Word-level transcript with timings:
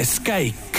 kuues 0.00 0.20
käik. 0.24 0.78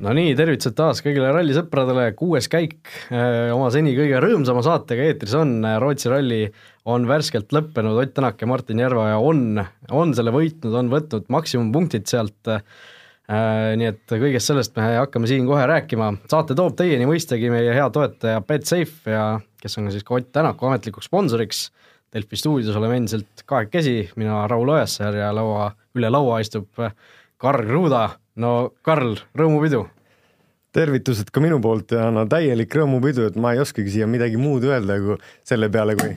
Nonii, 0.00 0.30
tervitused 0.32 0.72
taas 0.72 1.02
kõigile 1.04 1.28
rallisõpradele, 1.34 2.06
kuues 2.16 2.46
käik 2.48 2.88
eh, 3.12 3.50
oma 3.52 3.66
seni 3.74 3.92
kõige 3.92 4.16
rõõmsama 4.24 4.62
saatega 4.64 5.10
eetris 5.10 5.34
on, 5.36 5.58
Rootsi 5.82 6.08
ralli 6.08 6.38
on 6.88 7.04
värskelt 7.10 7.52
lõppenud, 7.52 8.00
Ott 8.00 8.14
Tänak 8.16 8.40
ja 8.40 8.48
Martin 8.48 8.80
Järveoja 8.80 9.18
on, 9.20 9.60
on 9.92 10.14
selle 10.16 10.32
võitnud, 10.32 10.72
on 10.72 10.88
võtnud 10.94 11.28
maksimumpunktid 11.36 12.08
sealt. 12.08 12.48
Äh, 12.48 13.74
nii 13.76 13.90
et 13.90 14.16
kõigest 14.16 14.48
sellest 14.48 14.72
me 14.80 14.88
hakkame 14.96 15.28
siin 15.28 15.44
kohe 15.50 15.68
rääkima, 15.68 16.14
saate 16.32 16.56
toob 16.56 16.80
teieni 16.80 17.04
mõistagi 17.10 17.52
meie 17.52 17.76
hea 17.76 17.90
toetaja 17.92 18.40
Betsafe 18.40 19.18
ja 19.18 19.26
kes 19.60 19.76
on 19.76 19.90
ka 19.90 19.98
siis 19.98 20.08
ka 20.08 20.16
Ott 20.16 20.32
Tänaku 20.32 20.70
ametlikuks 20.70 21.12
sponsoriks, 21.12 21.66
Delfi 22.08 22.40
stuudios 22.40 22.80
oleme 22.80 23.02
endiselt 23.02 23.44
kahekesi, 23.44 24.08
mina, 24.16 24.46
Raul 24.48 24.72
Ojasäär 24.78 25.20
ja 25.26 25.30
laua, 25.36 25.74
üle 25.98 26.10
laua 26.12 26.40
istub 26.42 26.68
Karl 27.42 27.66
Kruda, 27.66 28.06
no 28.38 28.72
Karl, 28.86 29.16
rõõmupidu! 29.38 29.86
tervitused 30.72 31.28
ka 31.28 31.40
minu 31.44 31.58
poolt 31.60 31.92
ja 31.92 32.06
no 32.08 32.22
täielik 32.24 32.72
rõõmupidu, 32.72 33.26
et 33.28 33.34
ma 33.36 33.50
ei 33.52 33.60
oskagi 33.60 33.92
siia 33.92 34.06
midagi 34.08 34.38
muud 34.40 34.64
öelda 34.64 34.96
kui 35.02 35.18
selle 35.44 35.68
peale, 35.68 35.96
kui 35.98 36.14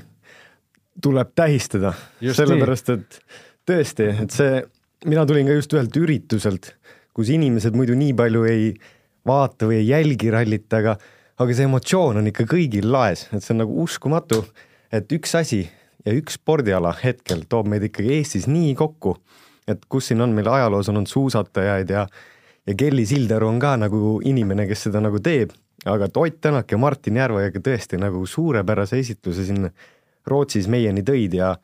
tuleb 1.04 1.34
tähistada, 1.36 1.92
sellepärast 2.24 2.94
et 2.94 3.18
tõesti, 3.68 4.08
et 4.24 4.32
see, 4.32 4.62
mina 5.12 5.26
tulin 5.28 5.50
ka 5.50 5.58
just 5.58 5.76
ühelt 5.76 6.00
ürituselt, 6.00 6.72
kus 7.16 7.34
inimesed 7.36 7.76
muidu 7.76 7.98
nii 8.00 8.16
palju 8.16 8.46
ei 8.48 8.70
vaata 9.28 9.68
või 9.68 9.82
ei 9.82 9.90
jälgi 9.90 10.32
rallit, 10.32 10.70
aga 10.78 10.96
aga 11.36 11.56
see 11.56 11.68
emotsioon 11.68 12.22
on 12.22 12.30
ikka 12.32 12.46
kõigil 12.48 12.88
laes, 12.88 13.26
et 13.36 13.44
see 13.44 13.52
on 13.58 13.66
nagu 13.66 13.76
uskumatu, 13.84 14.40
et 14.88 15.12
üks 15.12 15.36
asi 15.36 15.66
ja 16.06 16.14
üks 16.16 16.40
spordiala 16.40 16.94
hetkel 17.02 17.44
toob 17.50 17.68
meid 17.72 17.90
ikkagi 17.90 18.22
Eestis 18.22 18.48
nii 18.48 18.72
kokku 18.80 19.18
et 19.68 19.86
kus 19.90 20.12
siin 20.12 20.22
on, 20.22 20.34
meil 20.36 20.48
ajaloos 20.52 20.90
on 20.90 21.02
olnud 21.02 21.12
suusatajaid 21.12 21.90
ja 21.90 22.08
ja 22.66 22.74
Kelly 22.74 23.06
Sildaru 23.06 23.48
on 23.48 23.60
ka 23.62 23.76
nagu 23.78 24.20
inimene, 24.26 24.66
kes 24.68 24.88
seda 24.88 25.02
nagu 25.04 25.20
teeb, 25.22 25.52
aga 25.86 26.08
et 26.08 26.18
Ott 26.18 26.40
Tänak 26.42 26.72
ja 26.72 26.78
Martin 26.82 27.20
Järveojaga 27.22 27.62
tõesti 27.62 28.00
nagu 28.02 28.26
suurepärase 28.26 29.00
esitluse 29.04 29.46
siin 29.46 29.70
Rootsis 30.26 30.68
meieni 30.68 31.06
tõid 31.06 31.38
ja 31.38 31.56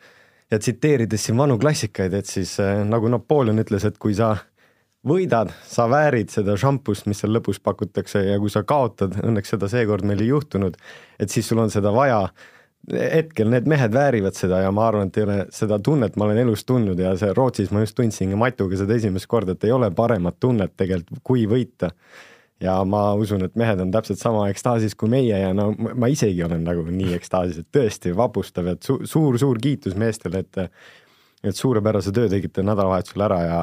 ja 0.51 0.59
tsiteerides 0.59 1.25
siin 1.25 1.37
vanu 1.39 1.55
klassikaid, 1.57 2.13
et 2.13 2.27
siis 2.27 2.57
äh, 2.59 2.81
nagu 2.83 3.07
Napoleon 3.07 3.63
ütles, 3.63 3.85
et 3.87 3.97
kui 3.97 4.13
sa 4.13 4.35
võidad, 5.07 5.53
sa 5.65 5.87
väärid 5.89 6.29
seda 6.29 6.57
šampust, 6.59 7.07
mis 7.07 7.21
seal 7.23 7.31
lõpus 7.33 7.61
pakutakse 7.63 8.21
ja 8.25 8.35
kui 8.39 8.51
sa 8.51 8.65
kaotad, 8.67 9.15
õnneks 9.23 9.55
seda 9.55 9.69
seekord 9.71 10.05
meil 10.05 10.21
ei 10.21 10.27
juhtunud, 10.33 10.75
et 11.19 11.31
siis 11.31 11.47
sul 11.47 11.63
on 11.63 11.71
seda 11.73 11.93
vaja 11.95 12.25
hetkel 12.89 13.49
need 13.51 13.67
mehed 13.69 13.93
väärivad 13.93 14.35
seda 14.37 14.63
ja 14.63 14.71
ma 14.73 14.87
arvan, 14.89 15.11
et 15.11 15.19
ei 15.19 15.25
ole 15.25 15.37
seda 15.53 15.77
tunnet 15.83 16.15
ma 16.17 16.25
olen 16.25 16.41
elus 16.41 16.63
tundnud 16.65 16.99
ja 16.99 17.13
see 17.19 17.33
Rootsis 17.37 17.71
ma 17.71 17.83
just 17.83 17.95
tundsin 17.97 18.33
Matuga 18.39 18.79
seda 18.79 18.97
esimest 18.97 19.29
korda, 19.29 19.53
et 19.53 19.67
ei 19.67 19.73
ole 19.75 19.91
paremat 19.95 20.39
tunnet 20.41 20.73
tegelikult, 20.77 21.21
kui 21.23 21.45
võita. 21.49 21.91
ja 22.61 22.75
ma 22.85 23.13
usun, 23.17 23.41
et 23.45 23.55
mehed 23.57 23.79
on 23.81 23.91
täpselt 23.93 24.19
sama 24.21 24.47
ekstaasis 24.49 24.95
kui 24.95 25.09
meie 25.09 25.37
ja 25.37 25.53
no 25.53 25.71
ma 25.77 26.09
isegi 26.09 26.43
olen 26.45 26.63
nagu 26.65 26.83
nii 26.85 27.15
ekstaasis, 27.17 27.61
et 27.61 27.69
tõesti 27.73 28.15
vapustav, 28.17 28.67
et 28.73 28.83
su 28.83 28.99
suur-suur 29.05 29.61
kiitus 29.61 29.95
meestele, 29.95 30.45
et 30.45 30.71
et 31.41 31.57
suurepärase 31.57 32.11
töö 32.13 32.29
tegite 32.29 32.61
nädalavahetusel 32.61 33.25
ära 33.25 33.39
ja 33.41 33.61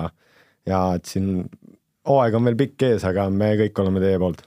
ja 0.67 0.81
et 0.95 1.07
siin 1.07 1.45
hooaeg 2.09 2.35
on 2.35 2.45
veel 2.45 2.57
pikk 2.59 2.83
ees, 2.83 3.05
aga 3.07 3.29
me 3.31 3.53
kõik 3.59 3.83
oleme 3.83 4.01
teie 4.03 4.19
poolt. 4.19 4.43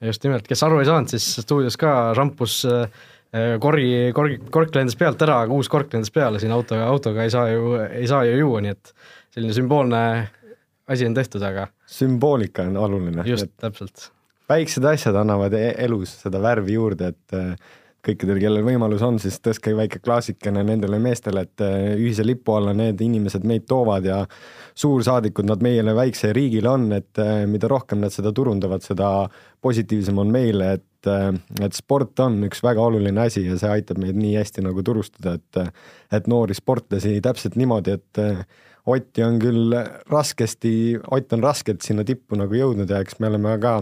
just 0.00 0.24
nimelt, 0.24 0.48
kes 0.48 0.62
aru 0.62 0.80
ei 0.80 0.88
saanud, 0.88 1.12
siis 1.12 1.32
stuudios 1.44 1.76
ka 1.76 2.12
šampus 2.16 2.64
äh, 2.68 2.88
Äh, 2.88 3.19
korgi, 3.62 4.10
korg, 4.16 4.48
kork 4.50 4.74
lendas 4.74 4.98
pealt 4.98 5.22
ära, 5.22 5.42
aga 5.44 5.54
uus 5.54 5.68
kork 5.70 5.92
lendas 5.94 6.10
peale, 6.14 6.40
siin 6.42 6.54
autoga, 6.54 6.88
autoga 6.90 7.26
ei 7.26 7.30
saa 7.30 7.46
ju, 7.52 7.74
ei 7.86 8.08
saa 8.10 8.24
ju 8.26 8.38
juua, 8.40 8.62
nii 8.64 8.74
et 8.74 8.94
selline 9.30 9.54
sümboolne 9.54 10.00
asi 10.90 11.06
on 11.06 11.14
tehtud, 11.14 11.42
aga 11.46 11.68
sümboolika 11.86 12.66
on 12.66 12.76
oluline. 12.76 13.26
just, 13.28 13.52
täpselt. 13.62 14.10
väiksed 14.50 14.84
asjad 14.84 15.16
annavad 15.20 15.54
e-, 15.54 15.74
elus 15.84 16.16
seda 16.24 16.42
värvi 16.42 16.74
juurde, 16.74 17.12
et 17.14 17.38
äh, 17.38 17.76
kõikidel, 18.06 18.40
kellel 18.42 18.66
võimalus 18.66 19.04
on, 19.06 19.18
siis 19.22 19.38
tõstke 19.44 19.74
väike 19.76 20.00
klaasikene 20.04 20.64
nendele 20.66 20.98
meestele, 21.02 21.46
et 21.46 21.64
äh, 21.64 21.94
ühise 21.98 22.26
lipu 22.26 22.56
alla 22.56 22.74
need 22.76 23.00
inimesed 23.04 23.46
meid 23.48 23.66
toovad 23.70 24.08
ja 24.08 24.20
suursaadikud 24.80 25.48
nad 25.48 25.62
meile 25.64 25.94
väikse 25.96 26.32
riigile 26.36 26.70
on, 26.70 26.90
et 26.96 27.20
mida 27.50 27.68
rohkem 27.68 28.00
nad 28.00 28.14
seda 28.14 28.32
turundavad, 28.32 28.84
seda 28.86 29.10
positiivsem 29.60 30.18
on 30.22 30.30
meile, 30.32 30.72
et 30.78 30.86
et, 31.00 31.36
et 31.64 31.76
sport 31.76 32.20
on 32.20 32.40
üks 32.46 32.62
väga 32.64 32.82
oluline 32.82 33.26
asi 33.26 33.44
ja 33.46 33.56
see 33.58 33.70
aitab 33.72 34.00
meid 34.02 34.18
nii 34.18 34.36
hästi 34.38 34.64
nagu 34.64 34.82
turustada, 34.84 35.36
et, 35.38 35.72
et 36.12 36.28
noori 36.30 36.56
sportlasi 36.56 37.20
täpselt 37.24 37.56
niimoodi, 37.60 37.96
et 37.98 38.24
Otti 38.90 39.20
on 39.22 39.36
küll 39.38 39.74
raskesti, 40.08 40.98
Ott 41.12 41.34
on 41.36 41.42
raskelt 41.44 41.84
sinna 41.84 42.04
tippu 42.04 42.38
nagu 42.40 42.56
jõudnud 42.56 42.90
ja 42.90 43.02
eks 43.04 43.18
me 43.20 43.28
oleme 43.28 43.52
ka 43.60 43.74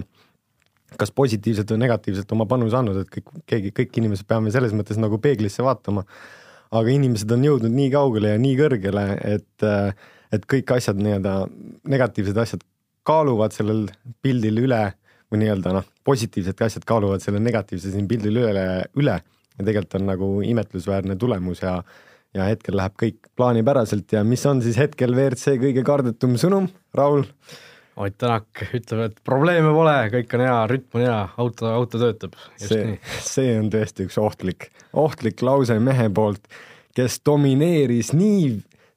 kas 0.97 1.13
positiivselt 1.13 1.71
või 1.75 1.83
negatiivselt 1.85 2.33
oma 2.33 2.47
panuse 2.49 2.79
andnud, 2.79 3.03
et 3.03 3.11
kõik, 3.13 3.29
keegi, 3.51 3.73
kõik 3.77 3.99
inimesed 4.01 4.29
peame 4.29 4.53
selles 4.55 4.73
mõttes 4.77 5.01
nagu 5.01 5.19
peeglisse 5.21 5.65
vaatama. 5.65 6.05
aga 6.71 6.91
inimesed 6.93 7.31
on 7.33 7.45
jõudnud 7.45 7.73
nii 7.73 7.91
kaugele 7.91 8.35
ja 8.35 8.39
nii 8.39 8.57
kõrgele, 8.57 9.05
et, 9.25 9.67
et 10.33 10.43
kõik 10.53 10.73
asjad 10.77 10.99
nii-öelda, 11.01 11.35
negatiivsed 11.89 12.37
asjad 12.37 12.65
kaaluvad 13.09 13.57
sellel 13.57 13.87
pildil 14.23 14.65
üle 14.67 14.83
või 15.33 15.45
nii-öelda 15.45 15.73
noh, 15.77 15.87
positiivsed 16.05 16.61
asjad 16.65 16.85
kaaluvad 16.89 17.25
selle 17.25 17.41
negatiivse 17.41 17.93
siin 17.93 18.09
pildil 18.09 18.37
üle, 18.43 18.67
üle 19.01 19.17
ja 19.17 19.65
tegelikult 19.65 19.97
on 20.01 20.07
nagu 20.09 20.29
imetlusväärne 20.45 21.17
tulemus 21.17 21.65
ja 21.65 21.81
ja 22.37 22.45
hetkel 22.45 22.77
läheb 22.77 22.93
kõik 23.01 23.31
plaanipäraselt 23.39 24.13
ja 24.13 24.21
mis 24.27 24.45
on 24.49 24.61
siis 24.65 24.77
hetkel 24.81 25.15
WRC 25.17 25.57
kõige 25.63 25.85
kardetum 25.87 26.37
sõnum, 26.41 26.69
Raul? 26.97 27.25
Ott 27.99 28.15
Tänak 28.15 28.61
ütleb, 28.77 29.01
et 29.09 29.17
probleeme 29.27 29.73
pole, 29.75 29.97
kõik 30.13 30.35
on 30.37 30.43
hea, 30.45 30.59
rütm 30.71 30.99
on 31.01 31.03
hea, 31.03 31.19
auto, 31.43 31.67
auto 31.67 31.99
töötab. 31.99 32.37
see, 32.63 32.93
see 33.27 33.57
on 33.59 33.73
tõesti 33.75 34.07
üks 34.07 34.19
ohtlik, 34.23 34.69
ohtlik 34.95 35.43
lause 35.43 35.75
mehe 35.83 36.07
poolt, 36.15 36.45
kes 36.95 37.19
domineeris 37.27 38.13
nii 38.15 38.53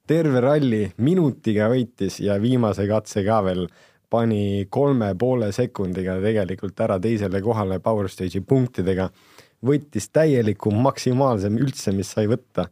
terve 0.10 0.44
ralli, 0.44 0.84
minutiga 1.02 1.70
võitis 1.72 2.20
ja 2.22 2.38
viimase 2.42 2.86
katse 2.90 3.24
ka 3.26 3.40
veel 3.48 3.66
pani 4.12 4.68
kolme 4.70 5.14
poole 5.18 5.50
sekundiga 5.56 6.18
tegelikult 6.22 6.84
ära 6.84 7.00
teisele 7.02 7.42
kohale 7.42 7.80
Power 7.82 8.10
Stage'i 8.12 8.44
punktidega, 8.46 9.08
võttis 9.66 10.12
täieliku 10.14 10.74
maksimaalse 10.76 11.50
üldse, 11.56 11.96
mis 11.96 12.12
sai 12.14 12.28
võtta. 12.30 12.68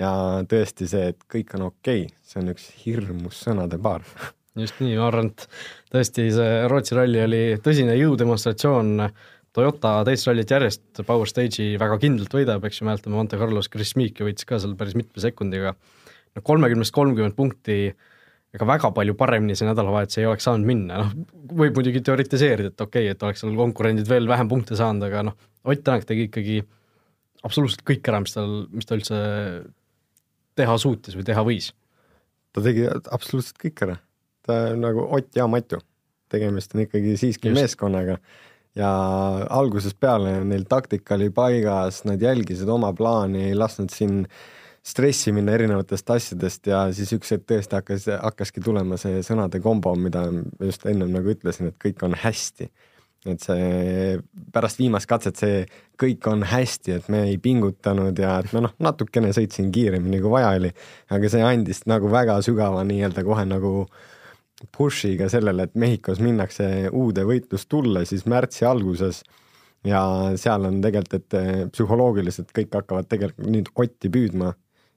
ja 0.00 0.10
tõesti 0.48 0.88
see, 0.88 1.10
et 1.12 1.24
kõik 1.28 1.56
on 1.56 1.66
okei 1.70 2.04
okay,, 2.04 2.20
see 2.24 2.40
on 2.40 2.52
üks 2.52 2.68
hirmus 2.84 3.40
sõnade 3.46 3.80
paar 3.80 4.04
just 4.58 4.80
nii, 4.82 4.96
ma 4.98 5.06
arvan, 5.08 5.30
et 5.30 5.46
tõesti 5.92 6.30
see 6.34 6.56
Rootsi 6.70 6.96
ralli 6.98 7.22
oli 7.24 7.42
tõsine 7.62 7.98
jõudemonstratsioon, 7.98 9.10
Toyota 9.50 9.96
teist 10.06 10.28
rallit 10.28 10.50
järjest 10.50 11.00
Power 11.02 11.26
Stage'i 11.26 11.74
väga 11.80 11.96
kindlalt 12.02 12.34
võidab, 12.36 12.62
eks 12.66 12.78
ju, 12.78 12.86
mäletame 12.86 13.16
Monte 13.18 13.38
Carlos 13.38 13.66
Chris 13.70 13.96
Meeki 13.98 14.22
võitis 14.22 14.46
ka 14.46 14.60
seal 14.62 14.76
päris 14.78 14.94
mitme 14.94 15.22
sekundiga, 15.22 15.72
no 16.36 16.42
kolmekümnest 16.46 16.94
kolmkümmend 16.94 17.34
punkti 17.38 17.80
ega 18.54 18.66
väga 18.66 18.90
palju 18.94 19.16
paremini 19.18 19.56
see 19.58 19.66
nädalavahetus 19.66 20.20
ei 20.20 20.26
oleks 20.30 20.46
saanud 20.46 20.66
minna, 20.66 21.02
noh, 21.02 21.10
võib 21.62 21.74
muidugi 21.78 22.02
teoritiseerida, 22.06 22.70
et 22.70 22.82
okei 22.82 23.08
okay,, 23.08 23.14
et 23.14 23.26
oleks 23.26 23.42
seal 23.42 23.56
konkurendid 23.58 24.10
veel 24.10 24.26
vähem 24.30 24.50
punkte 24.50 24.78
saanud, 24.78 25.06
aga 25.10 25.26
noh, 25.30 25.38
Ott 25.60 25.82
Tänak 25.84 26.06
tegi 26.08 26.24
ikkagi 26.24 26.62
absoluutselt 27.44 27.82
kõik 27.84 28.06
ära, 28.08 28.22
mis 28.24 28.32
tal, 28.32 28.54
mis 28.72 28.86
ta 28.88 28.96
üldse 28.96 29.18
teha 30.56 30.76
suutis 30.80 31.18
või 31.18 31.26
teha 31.28 31.42
võis. 31.44 31.72
ta 32.56 32.62
tegi 32.64 32.86
absoluutselt 32.88 33.60
kõik 33.60 33.82
ära, 33.86 33.98
nagu 34.78 35.08
Ott 35.16 35.36
ja 35.36 35.48
Matu, 35.50 35.80
tegemist 36.30 36.74
on 36.74 36.84
ikkagi 36.86 37.16
siiski 37.20 37.50
Just. 37.50 37.60
meeskonnaga 37.60 38.20
ja 38.78 38.90
algusest 39.50 39.98
peale 40.00 40.38
neil 40.46 40.64
taktika 40.70 41.16
oli 41.18 41.30
paigas, 41.34 42.04
nad 42.06 42.22
jälgisid 42.22 42.68
oma 42.70 42.92
plaani, 42.94 43.48
ei 43.48 43.58
lasknud 43.58 43.90
siin 43.90 44.20
äh, 44.24 44.42
stressi 44.86 45.32
minna 45.32 45.54
erinevatest 45.56 46.10
asjadest 46.10 46.70
ja 46.70 46.84
siis 46.96 47.12
üks 47.16 47.34
hetk 47.34 47.48
tõesti 47.50 47.76
hakkas, 47.76 48.06
hakkaski 48.22 48.62
tulema 48.64 48.96
see 49.00 49.20
sõnade 49.26 49.60
kombo, 49.62 49.92
mida 49.98 50.24
just 50.60 50.86
ennem 50.88 51.12
nagu 51.12 51.34
ütlesin, 51.34 51.70
et 51.70 51.76
kõik 51.82 52.04
on 52.06 52.16
hästi. 52.16 52.70
et 53.28 53.42
see 53.44 54.14
pärast 54.48 54.78
viimast 54.80 55.04
katset, 55.04 55.36
see 55.36 55.56
kõik 56.00 56.24
on 56.30 56.40
hästi, 56.48 56.94
et 56.96 57.08
me 57.12 57.26
ei 57.28 57.36
pingutanud 57.36 58.16
ja 58.16 58.38
et 58.40 58.54
me 58.56 58.62
noh, 58.64 58.72
natukene 58.80 59.34
sõitsin 59.36 59.68
kiiremini 59.74 60.22
kui 60.22 60.32
vaja 60.32 60.54
oli, 60.56 60.70
aga 61.12 61.28
see 61.28 61.44
andis 61.44 61.84
nagu 61.84 62.08
väga 62.08 62.38
sügava 62.46 62.80
nii-öelda 62.88 63.24
kohe 63.26 63.44
nagu 63.44 63.74
push'iga 64.76 65.28
sellele, 65.32 65.66
et 65.66 65.76
Mehhikos 65.78 66.20
minnakse 66.22 66.90
uude 66.92 67.24
võitlustulle 67.28 68.04
siis 68.08 68.26
märtsi 68.28 68.66
alguses 68.68 69.22
ja 69.86 70.02
seal 70.40 70.66
on 70.68 70.80
tegelikult, 70.84 71.20
et 71.20 71.72
psühholoogiliselt 71.72 72.52
kõik 72.56 72.74
hakkavad 72.80 73.08
tegelikult 73.08 73.48
nüüd 73.48 73.70
Otti 73.74 74.10
püüdma 74.12 74.54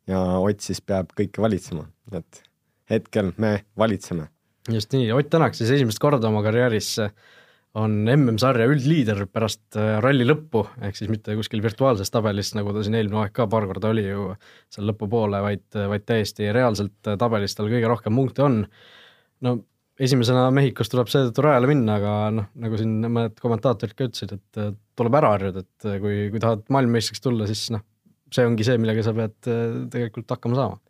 ja 0.09 0.23
Ott 0.39 0.65
siis 0.65 0.81
peab 0.83 1.13
kõike 1.17 1.41
valitsema, 1.43 1.85
et 2.11 2.43
hetkel 2.91 3.31
me 3.37 3.63
valitseme. 3.77 4.27
just 4.69 4.91
nii, 4.93 5.11
Ott 5.11 5.29
Tänak 5.29 5.55
siis 5.55 5.71
esimest 5.71 5.99
korda 5.99 6.27
oma 6.27 6.43
karjääris 6.43 6.97
on 7.73 8.03
MM-sarja 8.05 8.67
üldliider 8.69 9.25
pärast 9.33 9.77
äh, 9.79 9.95
ralli 10.03 10.25
lõppu, 10.27 10.67
ehk 10.85 10.97
siis 10.97 11.09
mitte 11.09 11.33
kuskil 11.37 11.63
virtuaalses 11.63 12.11
tabelis, 12.13 12.53
nagu 12.57 12.73
ta 12.73 12.83
siin 12.85 12.97
eelmine 12.99 13.23
aeg 13.23 13.33
ka 13.33 13.47
paar 13.49 13.65
korda 13.69 13.89
oli 13.89 14.05
ju 14.05 14.27
seal 14.73 14.91
lõpupoole, 14.91 15.41
vaid, 15.41 15.65
vaid 15.73 16.05
täiesti 16.05 16.51
reaalselt 16.53 17.13
tabelis 17.19 17.57
tal 17.57 17.71
kõige 17.71 17.89
rohkem 17.89 18.19
punkte 18.19 18.45
on. 18.45 18.59
No 19.43 19.57
esimesena 20.01 20.47
Mehhikos 20.53 20.89
tuleb 20.91 21.09
seetõttu 21.11 21.43
rajale 21.45 21.69
minna, 21.69 21.97
aga 21.99 22.13
noh, 22.33 22.47
nagu 22.59 22.79
siin 22.79 22.95
mõned 23.03 23.37
kommentaatorid 23.41 23.95
ka 23.97 24.07
ütlesid, 24.09 24.35
et 24.37 24.61
äh, 24.61 24.71
tuleb 24.97 25.17
ära 25.19 25.33
harjuda, 25.35 25.65
et 25.65 25.89
äh, 25.89 25.99
kui, 26.01 26.15
kui 26.33 26.41
tahad 26.41 26.63
maailmameistriks 26.73 27.21
tulla, 27.23 27.47
siis 27.49 27.67
noh, 27.75 27.83
see 28.33 28.47
ongi 28.47 28.65
see, 28.65 28.79
millega 28.81 29.05
sa 29.05 29.13
pead 29.17 29.51
äh, 29.51 29.77
tegelikult 29.93 30.33
hakkama 30.35 30.59
saama. 30.59 30.81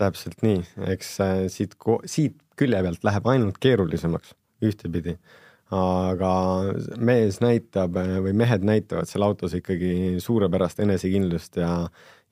täpselt 0.00 0.42
nii, 0.42 0.64
eks 0.90 1.14
siit, 1.52 1.76
siit 2.10 2.40
külje 2.58 2.80
pealt 2.82 3.04
läheb 3.06 3.28
ainult 3.30 3.60
keerulisemaks 3.62 4.32
ühtepidi, 4.66 5.14
aga 5.72 6.32
mees 6.98 7.38
näitab 7.42 7.94
või 8.24 8.34
mehed 8.36 8.64
näitavad 8.66 9.08
seal 9.08 9.24
autos 9.26 9.54
ikkagi 9.56 10.18
suurepärast 10.22 10.82
enesekindlust 10.82 11.60
ja, 11.62 11.70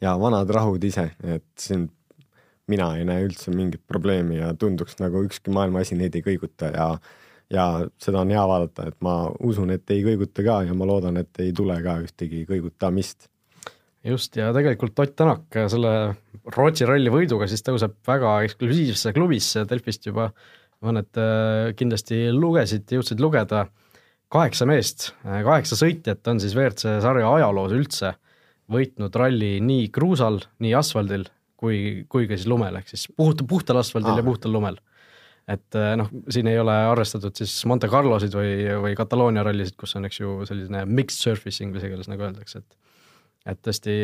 ja 0.02 0.16
vanad 0.20 0.50
rahud 0.56 0.82
ise, 0.84 1.06
et 1.22 1.46
siin 1.60 1.86
mina 2.70 2.92
ei 2.98 3.06
näe 3.08 3.24
üldse 3.26 3.52
mingit 3.54 3.82
probleemi 3.88 4.38
ja 4.40 4.52
tunduks 4.58 4.98
nagu 5.00 5.24
ükski 5.26 5.52
maailma 5.54 5.82
asi 5.84 5.98
neid 5.98 6.16
ei 6.16 6.24
kõiguta 6.26 6.70
ja 6.74 6.92
ja 7.50 7.66
seda 7.98 8.22
on 8.22 8.30
hea 8.30 8.42
vaadata, 8.46 8.86
et 8.90 8.96
ma 9.04 9.14
usun, 9.46 9.72
et 9.74 9.90
ei 9.90 10.04
kõiguta 10.06 10.44
ka 10.46 10.60
ja 10.68 10.76
ma 10.76 10.86
loodan, 10.86 11.18
et 11.20 11.42
ei 11.42 11.52
tule 11.56 11.76
ka 11.82 11.96
ühtegi 12.04 12.44
kõigutamist. 12.48 13.26
just, 14.06 14.36
ja 14.36 14.52
tegelikult 14.56 14.98
Ott 14.98 15.16
Tänak 15.16 15.58
selle 15.68 16.14
Rootsi 16.56 16.86
ralli 16.88 17.10
võiduga 17.12 17.48
siis 17.50 17.62
tõuseb 17.66 17.98
väga 18.06 18.40
eksklusiivsesse 18.46 19.12
klubisse, 19.12 19.66
Delfist 19.68 20.06
juba 20.06 20.30
mõned 20.80 21.20
äh, 21.20 21.74
kindlasti 21.76 22.30
lugesid, 22.32 22.86
jõudsid 22.88 23.20
lugeda, 23.20 23.66
kaheksa 24.32 24.64
meest, 24.70 25.10
äh, 25.26 25.42
kaheksa 25.44 25.76
sõitjat 25.76 26.26
on 26.32 26.40
siis 26.40 26.54
WRC 26.56 27.00
sarja 27.04 27.34
ajaloos 27.34 27.74
üldse 27.76 28.14
võitnud 28.70 29.14
ralli 29.18 29.58
nii 29.60 29.90
kruusal, 29.92 30.38
nii 30.62 30.72
asfaldil 30.78 31.26
kui, 31.60 31.80
kui 32.10 32.28
ka 32.28 32.38
siis 32.38 32.48
lumel, 32.50 32.80
ehk 32.80 32.92
siis 32.92 33.06
puht, 33.12 33.44
puhtal 33.48 33.80
asfaldil 33.82 34.14
ah. 34.14 34.20
ja 34.20 34.26
puhtal 34.26 34.54
lumel. 34.56 34.80
et 35.50 35.78
eh, 35.78 35.94
noh, 35.98 36.10
siin 36.30 36.46
ei 36.50 36.60
ole 36.60 36.74
arvestatud 36.92 37.34
siis 37.36 37.52
Monte 37.66 37.88
Carlosid 37.90 38.34
või, 38.36 38.52
või 38.84 38.92
Kataloonia 38.98 39.42
rallisid, 39.46 39.76
kus 39.80 39.96
on, 39.98 40.06
eks 40.06 40.20
ju, 40.20 40.36
selline 40.48 40.84
mixed 40.86 41.18
surface 41.24 41.64
inglise 41.64 41.90
keeles, 41.90 42.10
nagu 42.10 42.28
öeldakse, 42.28 42.62
et 42.62 42.78
et 43.48 43.56
tõesti, 43.64 43.94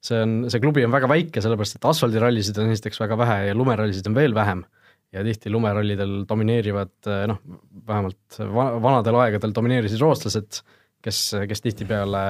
see 0.00 0.18
on, 0.24 0.30
see 0.48 0.62
klubi 0.62 0.82
on 0.86 0.92
väga 0.94 1.08
väike, 1.10 1.42
sellepärast 1.44 1.76
et 1.76 1.86
asfaldirallisid 1.90 2.56
on 2.62 2.70
esiteks 2.72 3.00
väga 3.02 3.18
vähe 3.20 3.40
ja 3.50 3.56
lumerallisid 3.56 4.08
on 4.08 4.16
veel 4.16 4.32
vähem 4.34 4.64
ja 5.12 5.24
tihti 5.26 5.52
lumerallidel 5.52 6.22
domineerivad 6.28 7.10
eh, 7.12 7.24
noh, 7.30 7.40
vähemalt 7.86 8.40
vanadel 8.56 9.18
aegadel 9.20 9.54
domineerisid 9.54 10.00
rootslased, 10.00 10.62
kes, 11.04 11.18
kes 11.50 11.64
tihtipeale 11.66 12.22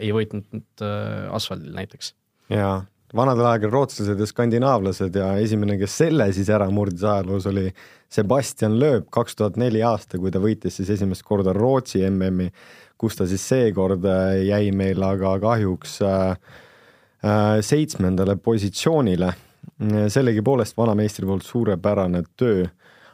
ei 0.00 0.12
võitnud 0.16 0.84
eh, 0.84 1.26
asfaldil 1.38 1.76
näiteks. 1.76 2.14
jaa, 2.54 2.80
vanadel 3.16 3.46
aegadel 3.48 3.72
rootslased 3.72 4.20
ja 4.20 4.26
skandinaavlased 4.28 5.16
ja 5.16 5.30
esimene, 5.40 5.78
kes 5.80 5.96
selle 6.02 6.28
siis 6.36 6.50
ära 6.52 6.68
murdis 6.72 7.04
ajaloos, 7.04 7.46
oli 7.48 7.68
Sebastian 8.12 8.78
Loeb 8.80 9.08
kaks 9.14 9.38
tuhat 9.38 9.58
neli 9.60 9.82
aasta, 9.84 10.20
kui 10.20 10.32
ta 10.32 10.40
võitis 10.42 10.78
siis 10.80 10.90
esimest 10.96 11.24
korda 11.26 11.54
Rootsi 11.56 12.02
MM-i, 12.08 12.50
kus 12.98 13.18
ta 13.18 13.26
siis 13.30 13.44
seekord 13.48 14.04
äh, 14.08 14.42
jäi 14.48 14.72
meil 14.76 15.02
aga 15.04 15.36
kahjuks 15.42 16.00
äh, 16.04 16.30
äh, 17.24 17.58
seitsmendale 17.60 18.36
positsioonile. 18.36 19.34
sellegipoolest 20.08 20.76
vanameistri 20.76 21.26
poolt 21.26 21.44
suurepärane 21.46 22.22
töö, 22.36 22.64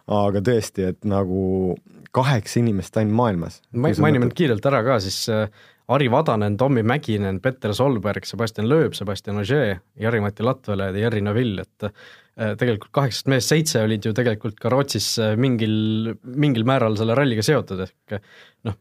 aga 0.06 0.40
tõesti, 0.40 0.86
et 0.88 1.04
nagu 1.04 1.74
kaheksa 2.14 2.60
inimest 2.60 2.96
ainult 2.96 3.16
maailmas. 3.18 3.60
mainime 3.74 4.28
nüüd 4.28 4.36
kiirelt 4.38 4.66
ära 4.70 4.82
ka 4.86 4.98
siis 5.02 5.18
äh, 5.32 5.48
Ari 5.92 6.08
Vadanen, 6.10 6.56
Tommy 6.56 6.82
Mäkinen, 6.82 7.40
Petter 7.44 7.74
Solberg, 7.76 8.24
Sebastian 8.24 8.68
Loeb, 8.68 8.94
Sebastian 8.96 9.38
Ogier, 9.42 9.80
Jari-Mati 10.00 10.44
Latvala 10.44 10.88
ja 10.88 11.04
Jari 11.04 11.20
Neville, 11.24 11.66
et 11.66 11.88
äh, 11.88 12.54
tegelikult 12.60 12.92
kaheksast 12.96 13.28
mehest 13.28 13.52
seitse 13.52 13.82
olid 13.84 14.06
ju 14.08 14.14
tegelikult 14.16 14.56
ka 14.60 14.72
Rootsis 14.72 15.10
äh, 15.20 15.34
mingil, 15.36 16.14
mingil 16.24 16.64
määral 16.68 16.96
selle 16.96 17.16
ralliga 17.18 17.44
seotud, 17.44 17.84
ehk 17.84 18.16
noh, 18.64 18.78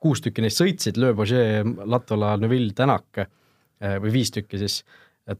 kuus 0.00 0.24
tükki 0.24 0.44
neist 0.44 0.62
sõitsid, 0.62 1.00
Loeb, 1.02 1.20
Ogier, 1.26 1.66
Latvala, 1.84 2.38
Neville, 2.40 2.72
Tänak 2.76 3.20
äh, 3.20 3.98
või 4.00 4.14
viis 4.16 4.32
tükki 4.32 4.62
siis, 4.62 4.80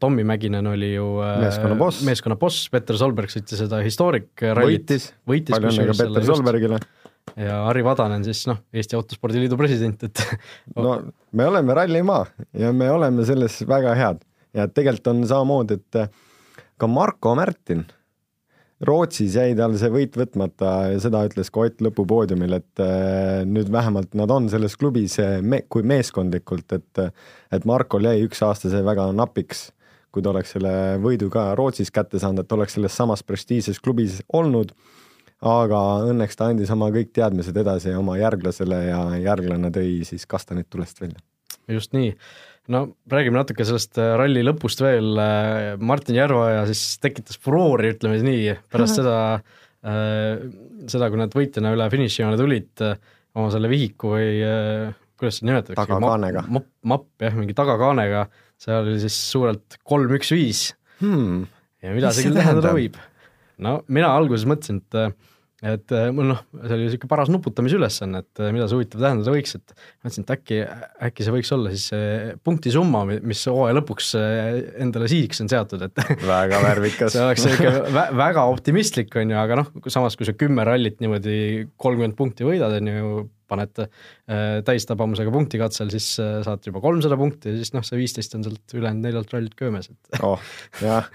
Tommy 0.02 0.24
Mäkinen 0.26 0.66
oli 0.66 0.88
ju 0.96 1.04
meeskonna 1.22 1.76
boss, 1.78 2.02
meeskonna 2.04 2.36
boss, 2.36 2.64
Petter 2.74 2.96
Solberg 2.98 3.30
sõitis 3.30 3.60
seda 3.62 3.78
historic 3.86 4.42
rallit, 4.42 4.82
võitis, 4.82 5.12
võitis, 5.30 5.54
palju 5.54 5.70
õnne 5.70 5.84
ka 5.92 5.98
Petter 6.02 6.26
Solbergile 6.26 6.80
ja 7.34 7.58
Harri 7.67 7.82
Vadanen 7.84 8.25
siis 8.26 8.44
noh, 8.50 8.62
Eesti 8.73 8.96
Autospordiliidu 8.99 9.58
president, 9.58 10.06
et 10.08 10.23
no 10.76 10.99
me 11.32 11.49
oleme 11.50 11.76
rallimaa 11.76 12.25
ja 12.56 12.73
me 12.73 12.90
oleme 12.90 13.26
selles 13.28 13.61
väga 13.69 13.94
head. 13.99 14.25
Ja 14.56 14.64
tegelikult 14.73 15.12
on 15.12 15.26
samamoodi, 15.28 15.76
et 15.76 16.67
ka 16.81 16.88
Marko 16.88 17.34
Märtin, 17.37 17.84
Rootsis 18.87 19.32
jäi 19.38 19.55
tal 19.56 19.73
see 19.81 19.88
võit 19.88 20.17
võtmata 20.20 20.70
ja 20.93 20.99
seda 21.00 21.23
ütles 21.25 21.49
ka 21.52 21.62
Ott 21.64 21.81
lõpupoodiumil, 21.84 22.58
et 22.58 22.82
eh, 22.84 23.44
nüüd 23.49 23.70
vähemalt 23.73 24.12
nad 24.19 24.32
on 24.32 24.50
selles 24.52 24.76
klubis 24.76 25.14
eh, 25.23 25.38
me, 25.40 25.62
kui 25.69 25.84
meeskondlikult, 25.87 26.76
et 26.76 27.00
et 27.56 27.64
Markol 27.69 28.05
jäi 28.05 28.26
üks 28.26 28.43
aasta 28.44 28.69
see 28.69 28.84
väga 28.84 29.08
napiks, 29.17 29.70
kui 30.12 30.20
ta 30.20 30.34
oleks 30.34 30.52
selle 30.56 30.75
võidu 31.00 31.31
ka 31.32 31.55
Rootsis 31.56 31.93
kätte 31.93 32.20
saanud, 32.20 32.44
et 32.44 32.52
oleks 32.52 32.76
selles 32.76 32.96
samas 33.00 33.25
prestiižses 33.25 33.81
klubis 33.81 34.20
olnud 34.28 34.75
aga 35.44 35.81
õnneks 36.09 36.38
ta 36.38 36.50
andis 36.50 36.71
oma 36.73 36.88
kõik 36.94 37.12
teadmised 37.17 37.56
edasi 37.61 37.93
oma 37.97 38.17
järglasele 38.21 38.79
ja 38.88 39.00
järglane 39.21 39.71
tõi 39.75 40.00
siis 40.09 40.25
kastanid 40.29 40.69
tulest 40.73 41.00
välja. 41.03 41.21
just 41.69 41.93
nii. 41.93 42.15
no 42.73 42.87
räägime 43.12 43.37
natuke 43.41 43.67
sellest 43.69 43.99
äh, 44.00 44.15
ralli 44.17 44.44
lõpust 44.47 44.81
veel, 44.85 45.12
äh, 45.21 45.75
Martin 45.79 46.17
Järveoja 46.17 46.65
siis 46.71 46.99
tekitas 47.03 47.38
furoori, 47.43 47.93
ütleme 47.97 48.17
siis 48.17 48.27
nii, 48.27 48.55
pärast 48.73 48.97
seda 49.00 49.19
äh,, 49.37 50.47
seda, 50.88 51.11
kui 51.11 51.21
nad 51.21 51.37
võitjana 51.37 51.75
üle 51.77 51.91
finišijoone 51.93 52.41
tulid 52.41 52.87
äh, 52.87 52.97
oma 53.37 53.53
selle 53.53 53.69
vihiku 53.71 54.15
või 54.15 54.31
äh, 54.41 54.94
kuidas 55.21 55.41
seda 55.41 55.50
nimetatakse? 55.53 55.83
tagakaanega. 55.83 56.47
mapp, 56.49 56.71
mapp 56.88 57.27
jah, 57.27 57.37
mingi 57.37 57.56
tagakaanega, 57.56 58.25
seal 58.61 58.87
oli 58.87 58.97
siis 59.05 59.19
suurelt 59.33 59.79
kolm, 59.85 60.17
üks, 60.17 60.33
viis 60.33 60.71
hmm.. 61.03 61.44
ja 61.85 61.93
mida 61.97 62.15
see 62.17 62.29
küll 62.29 62.41
tähendada 62.41 62.73
võib? 62.77 62.97
No 63.62 63.81
mina 63.88 64.12
alguses 64.17 64.49
mõtlesin, 64.49 64.82
et 64.85 65.17
et 65.64 65.93
mul 66.12 66.29
noh, 66.29 66.41
see 66.53 66.75
oli 66.75 66.85
niisugune 66.85 67.08
paras 67.08 67.31
nuputamise 67.32 67.79
ülesanne, 67.79 68.20
et 68.20 68.41
mida 68.53 68.67
see 68.69 68.76
huvitav 68.76 69.00
tähendada 69.00 69.32
võiks, 69.32 69.55
et 69.56 69.73
mõtlesin, 70.05 70.26
et 70.26 70.32
äkki, 70.35 70.58
äkki 71.08 71.25
see 71.25 71.32
võiks 71.32 71.53
olla 71.56 71.73
siis 71.73 71.87
see 71.94 72.35
punktisumma, 72.44 73.00
mis 73.08 73.44
hooaja 73.49 73.79
lõpuks 73.79 74.11
endale 74.85 75.08
sihiks 75.11 75.41
on 75.43 75.49
seatud, 75.50 75.87
et 75.88 76.03
väga 76.29 76.61
värvikas. 76.61 77.16
see 77.16 77.25
oleks 77.25 77.47
niisugune 77.49 77.95
vä 77.97 78.04
väga 78.21 78.45
optimistlik, 78.52 79.16
on 79.16 79.33
ju, 79.33 79.40
aga 79.40 79.59
noh, 79.62 79.73
samas 79.88 80.19
kui 80.21 80.28
sa 80.28 80.37
kümme 80.37 80.66
rallit 80.69 81.00
niimoodi 81.00 81.38
kolmkümmend 81.80 82.19
punkti 82.21 82.47
võidad, 82.47 82.76
on 82.76 82.92
ju, 82.92 83.25
paned 83.50 83.81
äh, 83.83 84.61
täistabamusega 84.67 85.33
punkti 85.35 85.61
katsel, 85.61 85.91
siis 85.93 86.09
äh, 86.23 86.38
saad 86.47 86.67
juba 86.67 86.83
kolmsada 86.85 87.19
punkti 87.19 87.53
ja 87.53 87.61
siis 87.61 87.73
noh, 87.76 87.85
see 87.87 87.99
viisteist 88.00 88.37
on 88.38 88.45
sealt 88.47 88.76
ülejäänud 88.76 89.07
neljalt 89.07 89.33
rallilt 89.35 89.57
köömes, 89.59 89.91
et 89.93 90.21
oh, 90.26 90.43
jah, 90.83 91.09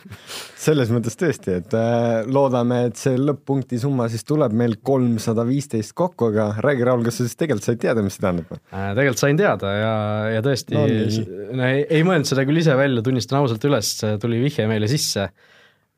selles 0.60 0.92
mõttes 0.94 1.18
tõesti, 1.20 1.58
et 1.62 1.78
äh, 1.78 2.24
loodame, 2.32 2.84
et 2.90 3.00
see 3.02 3.20
lõpp-punkti 3.20 3.82
summa 3.82 4.08
siis 4.12 4.26
tuleb 4.28 4.56
meil 4.58 4.78
kolmsada 4.86 5.46
viisteist 5.48 5.96
kokku, 5.98 6.32
aga 6.32 6.52
räägi, 6.64 6.88
Raul, 6.88 7.06
kas 7.08 7.20
sa 7.20 7.28
siis 7.28 7.40
tegelikult 7.40 7.68
said 7.68 7.82
teada, 7.84 8.06
mis 8.06 8.18
see 8.18 8.26
tähendab 8.26 8.56
äh,? 8.58 8.92
tegelikult 8.98 9.24
sain 9.26 9.40
teada 9.40 9.76
ja, 9.78 9.96
ja 10.38 10.44
tõesti 10.46 10.78
no, 10.78 10.86
no, 11.60 11.70
ei, 11.70 11.86
ei 11.88 12.06
mõelnud 12.08 12.30
seda 12.30 12.48
küll 12.48 12.64
ise 12.64 12.76
välja, 12.80 13.04
tunnistan 13.06 13.42
ausalt 13.42 13.66
üles, 13.70 13.96
tuli 14.22 14.42
vihje 14.44 14.68
meile 14.72 14.90
sisse 14.92 15.30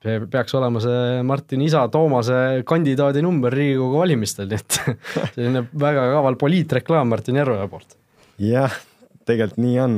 see 0.03 0.23
peaks 0.31 0.55
olema 0.59 0.81
see 0.83 1.21
Martini 1.27 1.67
isa 1.69 1.85
Toomase 1.91 2.63
kandidaadi 2.67 3.23
number 3.25 3.53
Riigikogu 3.55 4.01
valimistel, 4.03 4.49
nii 4.51 4.59
et 4.61 4.79
selline 5.35 5.67
väga 5.85 6.09
kaval 6.15 6.39
poliitreklaam 6.41 7.13
Martin 7.13 7.39
Järveoja 7.39 7.69
poolt. 7.71 7.95
jah, 8.43 8.75
tegelikult 9.23 9.61
nii 9.63 9.79
on, 9.79 9.97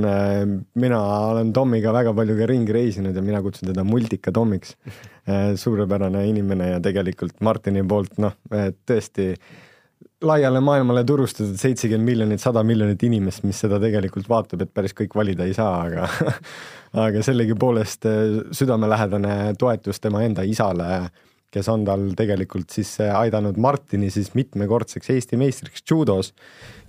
mina 0.81 1.01
olen 1.31 1.51
Tommiga 1.55 1.93
väga 1.95 2.13
palju 2.17 2.37
ka 2.37 2.49
ringi 2.51 2.75
reisinud 2.75 3.15
ja 3.17 3.25
mina 3.25 3.41
kutsun 3.45 3.71
teda 3.71 3.85
Multika 3.87 4.33
Tommiks. 4.35 4.75
suurepärane 5.63 6.27
inimene 6.29 6.67
ja 6.75 6.81
tegelikult 6.83 7.39
Martini 7.41 7.81
poolt 7.89 8.19
noh, 8.21 8.35
tõesti 8.85 9.31
laiale 10.25 10.59
maailmale 10.63 11.03
turustatud 11.07 11.57
seitsekümmend 11.59 12.09
miljonit, 12.09 12.41
sada 12.41 12.63
miljonit 12.65 13.03
inimest, 13.03 13.43
mis 13.47 13.59
seda 13.63 13.79
tegelikult 13.81 14.29
vaatab, 14.29 14.65
et 14.65 14.73
päris 14.73 14.95
kõik 14.97 15.15
valida 15.17 15.45
ei 15.47 15.53
saa, 15.57 15.85
aga 15.87 16.07
aga 17.05 17.23
sellegipoolest 17.25 18.07
eh, 18.09 18.39
südamelähedane 18.55 19.55
toetus 19.59 20.01
tema 20.03 20.23
enda 20.25 20.45
isale, 20.47 21.07
kes 21.53 21.69
on 21.71 21.85
tal 21.87 22.07
tegelikult 22.17 22.73
siis 22.75 22.93
eh, 23.03 23.11
aidanud 23.15 23.59
Martini 23.61 24.09
siis 24.13 24.33
mitmekordseks 24.37 25.11
Eesti 25.15 25.39
meistriks 25.39 25.85
judos 25.91 26.33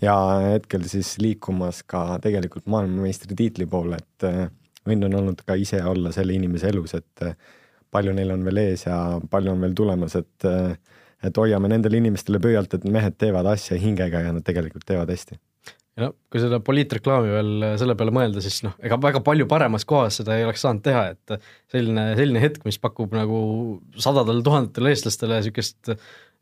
ja 0.03 0.17
hetkel 0.53 0.87
siis 0.91 1.17
liikumas 1.23 1.83
ka 1.87 2.21
tegelikult 2.23 2.69
maailmameistritiitli 2.73 3.69
poole, 3.71 4.01
et 4.03 4.29
eh, 4.29 4.43
õnn 4.87 5.09
on 5.09 5.21
olnud 5.23 5.47
ka 5.47 5.59
ise 5.59 5.83
olla 5.85 6.13
selle 6.15 6.37
inimese 6.37 6.71
elus, 6.71 6.95
et 6.95 7.31
palju 7.91 8.13
neil 8.15 8.31
on 8.35 8.45
veel 8.47 8.63
ees 8.63 8.87
ja 8.87 9.01
palju 9.31 9.55
on 9.55 9.65
veel 9.65 9.75
tulemas, 9.75 10.15
et 10.19 10.47
et 11.25 11.41
hoiame 11.41 11.71
nendele 11.73 12.01
inimestele 12.01 12.41
pöialt, 12.43 12.75
et 12.77 12.85
mehed 12.85 13.17
teevad 13.21 13.49
asja 13.55 13.79
hingega 13.81 14.27
ja 14.27 14.35
nad 14.37 14.45
tegelikult 14.47 14.85
teevad 14.89 15.11
hästi. 15.13 15.39
ja 15.97 16.07
no 16.07 16.13
kui 16.33 16.43
seda 16.43 16.61
poliitreklaami 16.61 17.33
veel 17.33 17.67
selle 17.81 17.97
peale 17.97 18.13
mõelda, 18.13 18.43
siis 18.45 18.61
noh, 18.67 18.77
ega 18.85 18.99
väga 19.01 19.23
palju 19.25 19.49
paremas 19.49 19.87
kohas 19.89 20.21
seda 20.21 20.37
ei 20.37 20.45
oleks 20.45 20.67
saanud 20.67 20.85
teha, 20.85 21.07
et 21.15 21.49
selline, 21.73 22.11
selline 22.19 22.43
hetk, 22.43 22.67
mis 22.69 22.79
pakub 22.83 23.17
nagu 23.17 23.41
sadadele 23.97 24.45
tuhandetele 24.45 24.93
eestlastele 24.93 25.41
niisugust 25.41 25.97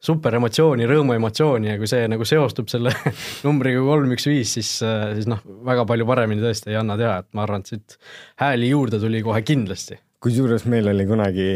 super 0.05 0.37
emotsiooni, 0.37 0.87
rõõmuemotsiooni 0.89 1.71
ja 1.71 1.77
kui 1.81 1.89
see 1.89 2.05
nagu 2.11 2.27
seostub 2.29 2.69
selle 2.73 2.93
numbriga 3.47 3.83
kolm, 3.87 4.13
üks, 4.17 4.27
viis, 4.29 4.57
siis, 4.59 4.73
siis 4.81 5.29
noh, 5.31 5.41
väga 5.67 5.87
palju 5.89 6.09
paremini 6.09 6.45
tõesti 6.45 6.73
ei 6.73 6.81
anna 6.81 6.99
teha, 7.01 7.21
et 7.23 7.31
ma 7.37 7.45
arvan, 7.47 7.65
et 7.65 7.73
siit 7.73 7.97
hääli 8.43 8.73
juurde 8.73 9.01
tuli 9.03 9.23
kohe 9.25 9.41
kindlasti. 9.47 9.99
Kusjuures 10.25 10.65
meil 10.73 10.89
oli 10.89 11.05
kunagi, 11.09 11.49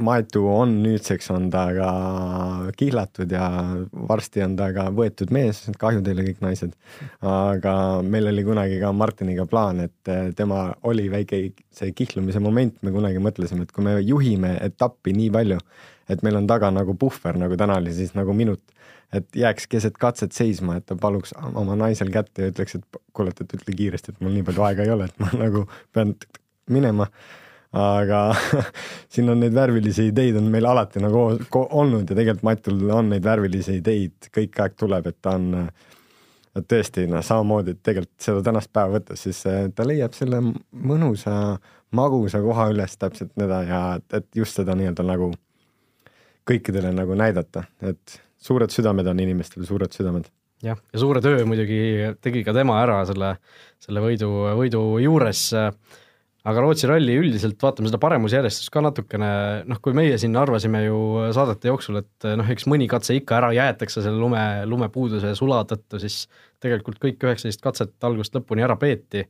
Maetu 0.00 0.44
on 0.48 0.76
nüüdseks 0.84 1.26
on 1.34 1.48
ta 1.52 1.66
ka 1.76 1.90
kihlatud 2.78 3.32
ja 3.34 3.46
varsti 4.08 4.44
on 4.46 4.54
ta 4.56 4.70
ka 4.72 4.86
võetud 4.94 5.32
mees, 5.34 5.64
kahju 5.78 6.00
teile 6.06 6.24
kõik 6.24 6.40
naised. 6.44 6.72
aga 7.20 7.74
meil 8.06 8.30
oli 8.30 8.46
kunagi 8.46 8.80
ka 8.80 8.92
Martiniga 8.96 9.44
plaan, 9.50 9.84
et 9.84 10.12
tema 10.38 10.70
oli 10.88 11.10
väike 11.12 11.42
see 11.74 11.92
kihlumise 11.92 12.40
moment, 12.40 12.78
me 12.82 12.94
kunagi 12.94 13.20
mõtlesime, 13.20 13.66
et 13.66 13.72
kui 13.74 13.84
me 13.84 13.98
juhime 14.00 14.56
etappi 14.64 15.12
nii 15.16 15.32
palju 15.34 15.60
et 16.10 16.24
meil 16.26 16.38
on 16.40 16.48
taga 16.50 16.70
nagu 16.74 16.94
puhver, 16.98 17.38
nagu 17.38 17.56
täna 17.58 17.78
oli 17.80 17.92
siis 17.94 18.14
nagu 18.18 18.34
minut, 18.36 18.62
et 19.14 19.26
jääks 19.36 19.68
keset 19.70 19.98
katset 20.00 20.34
seisma, 20.34 20.78
et 20.78 20.86
ta 20.88 20.96
paluks 20.98 21.34
oma 21.54 21.76
naisel 21.78 22.10
kätte 22.14 22.46
ja 22.46 22.54
ütleks, 22.54 22.78
et 22.78 23.00
kuule, 23.16 23.34
et 23.34 23.54
ütle 23.58 23.76
kiiresti, 23.76 24.14
et 24.14 24.24
mul 24.24 24.34
nii 24.36 24.46
palju 24.48 24.66
aega 24.66 24.86
ei 24.86 24.94
ole, 24.94 25.10
et 25.10 25.22
ma 25.22 25.30
nagu 25.38 25.66
pean 25.94 26.14
minema. 26.70 27.08
Aga 27.76 28.22
siin 29.12 29.30
on 29.30 29.40
neid 29.42 29.54
värvilisi 29.54 30.08
ideid 30.10 30.36
on 30.40 30.48
meil 30.50 30.66
alati 30.66 31.02
nagu 31.02 31.22
olnud 31.60 32.08
ja 32.10 32.16
tegelikult 32.16 32.46
Matul 32.46 32.82
on 32.90 33.12
neid 33.12 33.24
värvilisi 33.24 33.78
ideid 33.78 34.30
kõik 34.34 34.58
aeg 34.62 34.76
tuleb, 34.80 35.06
et 35.06 35.18
ta 35.22 35.36
on 35.38 35.68
et 36.56 36.66
tõesti 36.66 37.04
noh, 37.10 37.22
samamoodi, 37.24 37.76
et 37.76 37.82
tegelikult 37.86 38.24
seda 38.24 38.42
tänast 38.46 38.72
päeva 38.74 38.98
võttes, 38.98 39.22
siis 39.22 39.42
ta 39.74 39.86
leiab 39.86 40.16
selle 40.18 40.40
mõnusa, 40.42 41.34
magusa 41.96 42.40
koha 42.42 42.68
üles 42.72 42.96
täpselt 42.98 43.30
seda 43.38 43.62
ja 43.68 43.84
et 44.18 44.26
just 44.36 44.58
seda 44.58 44.74
nii-öelda 44.78 45.06
nagu 45.06 45.30
kõikidele 46.50 46.92
nagu 46.94 47.14
näidata, 47.18 47.64
et 47.86 48.20
suured 48.40 48.72
südamed 48.74 49.08
on 49.10 49.22
inimestel, 49.22 49.64
suured 49.68 49.94
südamed. 49.94 50.30
jah, 50.64 50.78
ja 50.92 51.00
suure 51.00 51.22
töö 51.24 51.44
muidugi 51.48 52.14
tegi 52.20 52.44
ka 52.44 52.54
tema 52.56 52.80
ära 52.82 53.00
selle, 53.08 53.34
selle 53.80 54.02
võidu, 54.04 54.30
võidu 54.58 54.82
juures, 55.04 55.44
aga 56.48 56.62
Rootsi 56.64 56.88
ralli 56.88 57.16
üldiselt, 57.20 57.58
vaatame 57.60 57.90
seda 57.90 58.00
paremusjärjestust 58.02 58.72
ka 58.72 58.82
natukene, 58.84 59.30
noh, 59.68 59.80
kui 59.84 59.96
meie 59.96 60.16
siin 60.20 60.36
arvasime 60.40 60.84
ju 60.86 61.00
saadete 61.36 61.68
jooksul, 61.68 62.00
et 62.00 62.28
noh, 62.40 62.52
eks 62.54 62.68
mõni 62.70 62.88
katse 62.90 63.16
ikka 63.18 63.38
ära 63.40 63.50
jäetakse 63.56 64.04
selle 64.04 64.20
lume, 64.20 64.42
lumepuuduse 64.70 65.32
ja 65.34 65.38
sula 65.38 65.62
tõttu, 65.68 66.00
siis 66.02 66.22
tegelikult 66.62 67.00
kõik 67.02 67.28
üheksateist 67.28 67.64
katset 67.64 68.08
algusest 68.08 68.40
lõpuni 68.40 68.64
ära 68.66 68.78
peeti. 68.80 69.26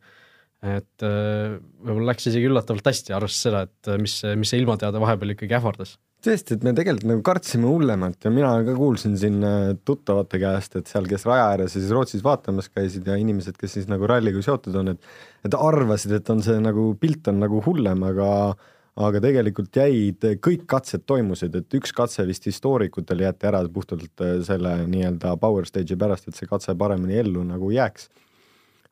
Et 0.60 1.02
võib-olla 1.02 2.10
läks 2.10 2.28
isegi 2.28 2.50
üllatavalt 2.50 2.86
hästi, 2.90 3.14
arvestades 3.16 3.46
seda, 3.46 3.64
et 3.64 3.92
mis, 4.02 4.18
mis 4.36 4.52
see 4.52 4.60
ilmateade 4.60 5.00
vahepeal 5.00 5.32
ikkagi 5.32 5.56
ähvardas 5.56 5.96
tõesti, 6.24 6.56
et 6.56 6.64
me 6.66 6.72
tegelikult 6.76 7.08
nagu 7.08 7.22
kartsime 7.24 7.68
hullemat 7.68 8.26
ja 8.26 8.32
mina 8.32 8.50
ka 8.66 8.74
kuulsin 8.76 9.16
siin 9.20 9.38
äh, 9.46 9.72
tuttavate 9.86 10.40
käest, 10.42 10.76
et 10.76 10.90
seal, 10.90 11.08
kes 11.10 11.24
raja 11.28 11.46
ääres 11.52 11.76
ja 11.76 11.80
siis 11.80 11.94
Rootsis 11.94 12.24
vaatamas 12.24 12.70
käisid 12.72 13.08
ja 13.08 13.16
inimesed, 13.20 13.56
kes 13.60 13.78
siis 13.78 13.88
nagu 13.90 14.08
ralliga 14.10 14.42
seotud 14.44 14.76
on, 14.82 14.94
et 14.94 15.10
et 15.46 15.56
arvasid, 15.56 16.12
et 16.18 16.30
on 16.32 16.42
see 16.44 16.58
nagu 16.60 16.90
pilt 17.00 17.30
on 17.32 17.40
nagu 17.40 17.62
hullem, 17.64 18.04
aga 18.10 18.30
aga 19.00 19.20
tegelikult 19.22 19.76
jäid, 19.80 20.24
kõik 20.44 20.66
katsed 20.68 21.06
toimusid, 21.08 21.54
et 21.56 21.76
üks 21.78 21.94
katse 21.96 22.26
vist 22.28 22.44
historikutel 22.44 23.22
jäeti 23.24 23.48
ära 23.48 23.62
puhtalt 23.72 24.24
äh, 24.24 24.40
selle 24.46 24.76
nii-öelda 24.84 25.36
power 25.40 25.68
stage'i 25.68 25.98
pärast, 25.98 26.28
et 26.28 26.36
see 26.36 26.50
katse 26.50 26.76
paremini 26.76 27.20
ellu 27.24 27.44
nagu 27.48 27.72
jääks. 27.72 28.10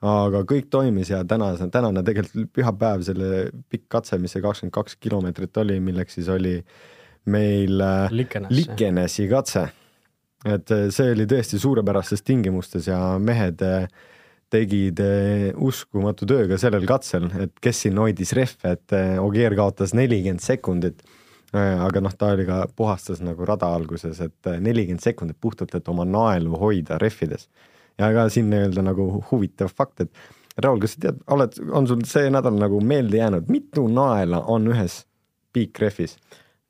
aga 0.01 0.45
kõik 0.47 0.69
toimis 0.71 1.11
ja 1.11 1.25
tänase, 1.27 1.67
tänane 1.75 2.05
tegelikult 2.07 2.53
pühapäev, 2.55 3.03
selle 3.03 3.49
pikk 3.69 3.89
katse, 3.89 4.19
mis 4.19 4.33
see 4.33 4.45
kakskümmend 4.45 4.73
kaks 4.73 4.97
kilomeetrit 4.97 5.57
oli, 5.59 5.81
milleks 5.83 6.15
siis 6.15 6.29
oli 6.31 6.61
äh, 6.61 6.87
meil 7.31 7.81
äh, 7.85 8.13
Likenes, 8.15 8.53
Likenesi 8.55 9.29
katse. 9.31 9.69
et 10.47 10.71
äh, 10.75 10.87
see 10.95 11.13
oli 11.15 11.27
tõesti 11.29 11.61
suurepärastes 11.61 12.23
tingimustes 12.27 12.89
ja 12.91 13.01
mehed 13.23 13.63
äh, 13.67 13.89
tegid 14.49 15.01
uskumatu 15.61 16.25
töö 16.25 16.47
ka 16.49 16.57
sellel 16.57 16.87
katsel, 16.89 17.27
et 17.37 17.53
kes 17.61 17.83
siin 17.85 17.99
hoidis 18.01 18.31
rehve, 18.33 18.71
et 18.79 18.95
Ogier 19.21 19.53
kaotas 19.53 19.93
nelikümmend 19.93 20.41
sekundit. 20.41 21.03
aga 21.53 22.01
noh, 22.01 22.15
ta 22.17 22.31
oli 22.33 22.47
ka, 22.49 22.63
puhastas 22.77 23.21
nagu 23.21 23.45
rada 23.45 23.69
alguses, 23.77 24.23
et 24.25 24.49
nelikümmend 24.65 25.05
sekundit 25.05 25.37
puhtalt, 25.41 25.75
et 25.77 25.93
oma 25.93 26.09
naelu 26.09 26.57
hoida 26.65 26.97
rehvides. 26.97 27.45
ja 28.01 28.09
ka 28.17 28.25
siin 28.33 28.49
nii-öelda 28.49 28.87
nagu 28.89 29.11
huvitav 29.29 29.69
fakt, 29.69 30.01
et 30.07 30.17
Raul, 30.59 30.81
kas 30.83 30.97
sa 30.97 31.05
tead, 31.07 31.21
oled, 31.31 31.55
on 31.71 31.87
sul 31.87 32.01
see 32.09 32.31
nädal 32.35 32.57
nagu 32.59 32.81
meelde 32.83 33.21
jäänud, 33.21 33.51
mitu 33.53 33.85
naela 33.93 34.41
on 34.51 34.67
ühes 34.73 35.05
piikrehvis? 35.55 36.17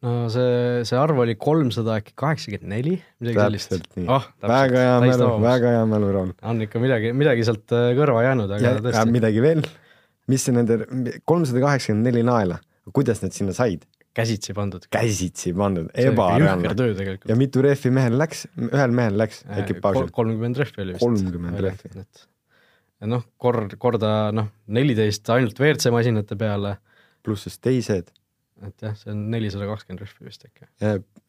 No 0.04 0.28
see, 0.30 0.84
see 0.86 0.98
arv 0.98 1.18
oli 1.24 1.34
kolmsada 1.40 1.98
äkki 1.98 2.14
kaheksakümmend 2.18 2.70
neli, 2.70 2.94
midagi 3.22 3.60
sellist. 3.64 3.98
Oh, 4.06 4.26
väga 4.44 4.84
hea 4.84 4.96
mälu, 5.02 5.28
väga 5.42 5.74
hea 5.74 5.84
mälu, 5.90 6.10
Raul. 6.14 6.32
on 6.52 6.62
ikka 6.66 6.82
midagi, 6.82 7.12
midagi 7.18 7.46
sealt 7.48 7.74
äh, 7.74 7.90
kõrva 7.98 8.22
jäänud, 8.26 8.54
aga 8.54 8.74
ja, 8.76 8.80
tõesti. 8.84 9.14
midagi 9.14 9.42
veel, 9.44 9.62
mis 10.30 10.46
nende 10.54 10.80
kolmsada 11.28 11.62
kaheksakümmend 11.64 12.10
neli 12.10 12.24
naela, 12.26 12.60
kuidas 12.94 13.24
need 13.24 13.34
sinna 13.36 13.56
said? 13.56 13.86
käsitsi 14.18 14.54
pandud. 14.54 14.86
käsitsi 14.90 15.52
pandud, 15.54 15.90
ebareaalne. 15.94 17.18
ja 17.28 17.36
mitu 17.38 17.62
rehvi 17.62 17.92
mehel 17.94 18.18
läks, 18.18 18.46
ühel 18.68 18.94
mehel 18.94 19.18
läks 19.18 19.42
äh, 19.46 19.64
ekipaažil? 19.64 20.12
kolmkümmend 20.14 20.62
rehvi 20.62 20.84
oli 20.84 20.94
vist. 20.94 21.02
kolmkümmend 21.02 21.62
rehvi. 21.66 22.06
noh, 23.10 23.26
kord, 23.38 23.74
korda 23.82 24.14
noh, 24.34 24.50
neliteist 24.74 25.26
ainult 25.34 25.58
WRC 25.58 25.90
masinate 25.94 26.38
peale. 26.38 26.76
pluss 27.22 27.46
siis 27.46 27.58
teised 27.58 28.14
et 28.66 28.86
jah, 28.86 28.94
see 28.98 29.12
on 29.12 29.26
nelisada 29.32 29.68
kakskümmend 29.70 30.04
rehvi 30.04 30.28
vist 30.28 30.46
äkki. 30.48 30.68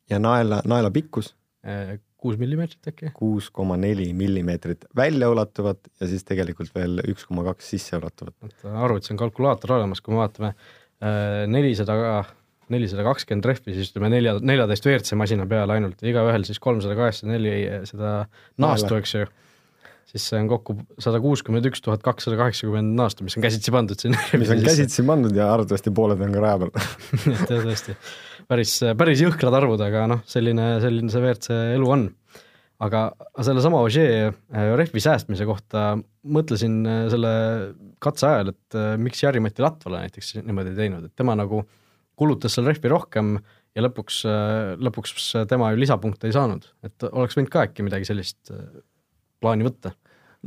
ja, 0.10 0.20
naela, 0.22 0.62
naela 0.68 0.92
pikkus? 0.94 1.34
Äh, 1.66 1.98
kuus 2.20 2.40
millimeetrit 2.40 2.92
äkki? 2.92 3.12
kuus 3.18 3.50
koma 3.54 3.78
neli 3.80 4.10
millimeetrit 4.14 4.86
väljaulatuvat 4.96 5.90
ja 6.00 6.10
siis 6.10 6.26
tegelikult 6.28 6.74
veel 6.76 7.04
üks 7.12 7.28
koma 7.30 7.46
kaks 7.52 7.72
sisseulatuvat. 7.76 8.36
et 8.48 8.68
arvutis 8.70 9.14
on 9.14 9.22
kalkulaator 9.22 9.78
olemas, 9.80 10.02
kui 10.02 10.16
me 10.16 10.24
vaatame 10.24 10.54
äh, 10.54 11.44
nelisada, 11.52 12.24
nelisada 12.70 13.06
kakskümmend 13.08 13.52
rehvi, 13.52 13.76
siis 13.78 13.92
ütleme 13.94 14.12
nelja, 14.16 14.38
neljateist 14.42 14.90
WRC 14.90 15.20
masina 15.20 15.48
peale 15.50 15.78
ainult, 15.78 16.02
igaühel 16.06 16.48
siis 16.48 16.62
kolmsada 16.64 16.98
kaheksakümmend 17.00 17.40
neli 17.40 17.86
seda 17.90 18.16
naastu, 18.62 18.98
eks 19.00 19.16
ju 19.20 19.30
siis 20.10 20.26
see 20.32 20.40
on 20.42 20.48
kokku 20.50 20.76
sada 21.02 21.20
kuuskümmend 21.22 21.68
üks 21.70 21.84
tuhat 21.86 22.02
kakssada 22.06 22.38
kaheksakümmend 22.40 22.96
naastu, 22.98 23.26
mis 23.26 23.38
on 23.38 23.46
käsitsi 23.46 23.74
pandud 23.74 24.02
sinna. 24.02 24.22
mis 24.42 24.52
on 24.54 24.64
käsitsi 24.66 25.06
pandud 25.08 25.36
ja 25.38 25.52
arvatavasti 25.54 25.94
pooled 25.96 26.22
on 26.26 26.34
ka 26.36 26.44
raja 26.46 26.62
peal 26.64 26.72
jah, 27.36 27.44
tõesti, 27.50 27.96
päris, 28.50 28.78
päris 29.00 29.22
jõhkrad 29.26 29.60
arvud, 29.62 29.84
aga 29.86 30.08
noh, 30.10 30.24
selline, 30.30 30.72
selline 30.84 31.14
see 31.14 31.22
WRC 31.22 31.60
elu 31.76 31.94
on. 31.98 32.08
aga 32.86 33.04
sellesama 33.44 33.84
Ogier 33.86 34.32
äh, 34.32 34.74
rehvi 34.80 35.04
säästmise 35.04 35.46
kohta 35.46 35.92
mõtlesin 36.24 36.82
äh, 36.88 37.06
selle 37.12 37.34
katse 38.02 38.30
ajal, 38.32 38.54
et 38.56 38.80
äh, 38.80 38.94
miks 39.02 39.22
Jari-Mati 39.26 39.66
Latvala 39.66 40.06
näiteks 40.06 40.40
niimoodi 40.42 40.74
ei 40.74 40.84
teinud, 40.86 41.10
et 41.10 41.16
tema 41.20 41.38
nagu 41.38 41.66
kulutas 42.20 42.56
seal 42.56 42.68
rehvi 42.68 42.90
rohkem 42.92 43.38
ja 43.78 43.84
lõpuks, 43.86 44.24
lõpuks 44.82 45.28
tema 45.48 45.70
ju 45.72 45.78
lisapunkte 45.80 46.28
ei 46.28 46.34
saanud, 46.36 46.66
et 46.84 47.06
oleks 47.12 47.38
võinud 47.38 47.52
ka 47.54 47.68
äkki 47.68 47.86
midagi 47.86 48.08
sellist 48.10 48.50
plaani 49.42 49.68
võtta? 49.68 49.96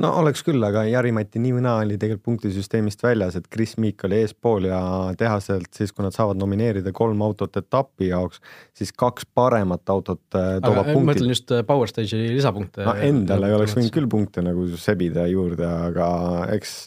no 0.00 0.08
oleks 0.22 0.40
küll, 0.46 0.62
aga 0.64 0.84
Jari-Mati 0.88 1.40
nii 1.42 1.56
või 1.58 1.64
naa 1.66 1.82
oli 1.82 1.98
tegelikult 2.00 2.24
punktisüsteemist 2.24 3.02
väljas, 3.04 3.36
et 3.36 3.48
Chris 3.52 3.74
Meek 3.82 4.00
oli 4.06 4.22
eespool 4.22 4.68
ja 4.70 4.80
tehaselt 5.20 5.68
siis, 5.76 5.92
kui 5.92 6.04
nad 6.06 6.16
saavad 6.16 6.40
nomineerida 6.40 6.94
kolm 6.96 7.20
autot 7.24 7.58
etapi 7.60 8.08
jaoks, 8.08 8.40
siis 8.78 8.94
kaks 8.96 9.28
paremat 9.36 9.92
autot 9.92 10.22
äh, 10.38 10.54
toovad 10.64 10.88
punkti. 10.88 11.02
ma 11.04 11.12
mõtlen 11.12 11.34
just 11.34 11.52
äh, 11.52 11.64
Power 11.68 11.92
Stage'i 11.92 12.30
lisapunkte. 12.32 12.86
no 12.88 12.96
endale 13.10 13.50
ei 13.50 13.58
oleks 13.58 13.76
võinud 13.76 13.92
küll 13.98 14.08
punkte 14.12 14.44
nagu 14.44 14.64
sebida 14.80 15.26
juurde, 15.28 15.68
aga 15.90 16.08
eks 16.56 16.78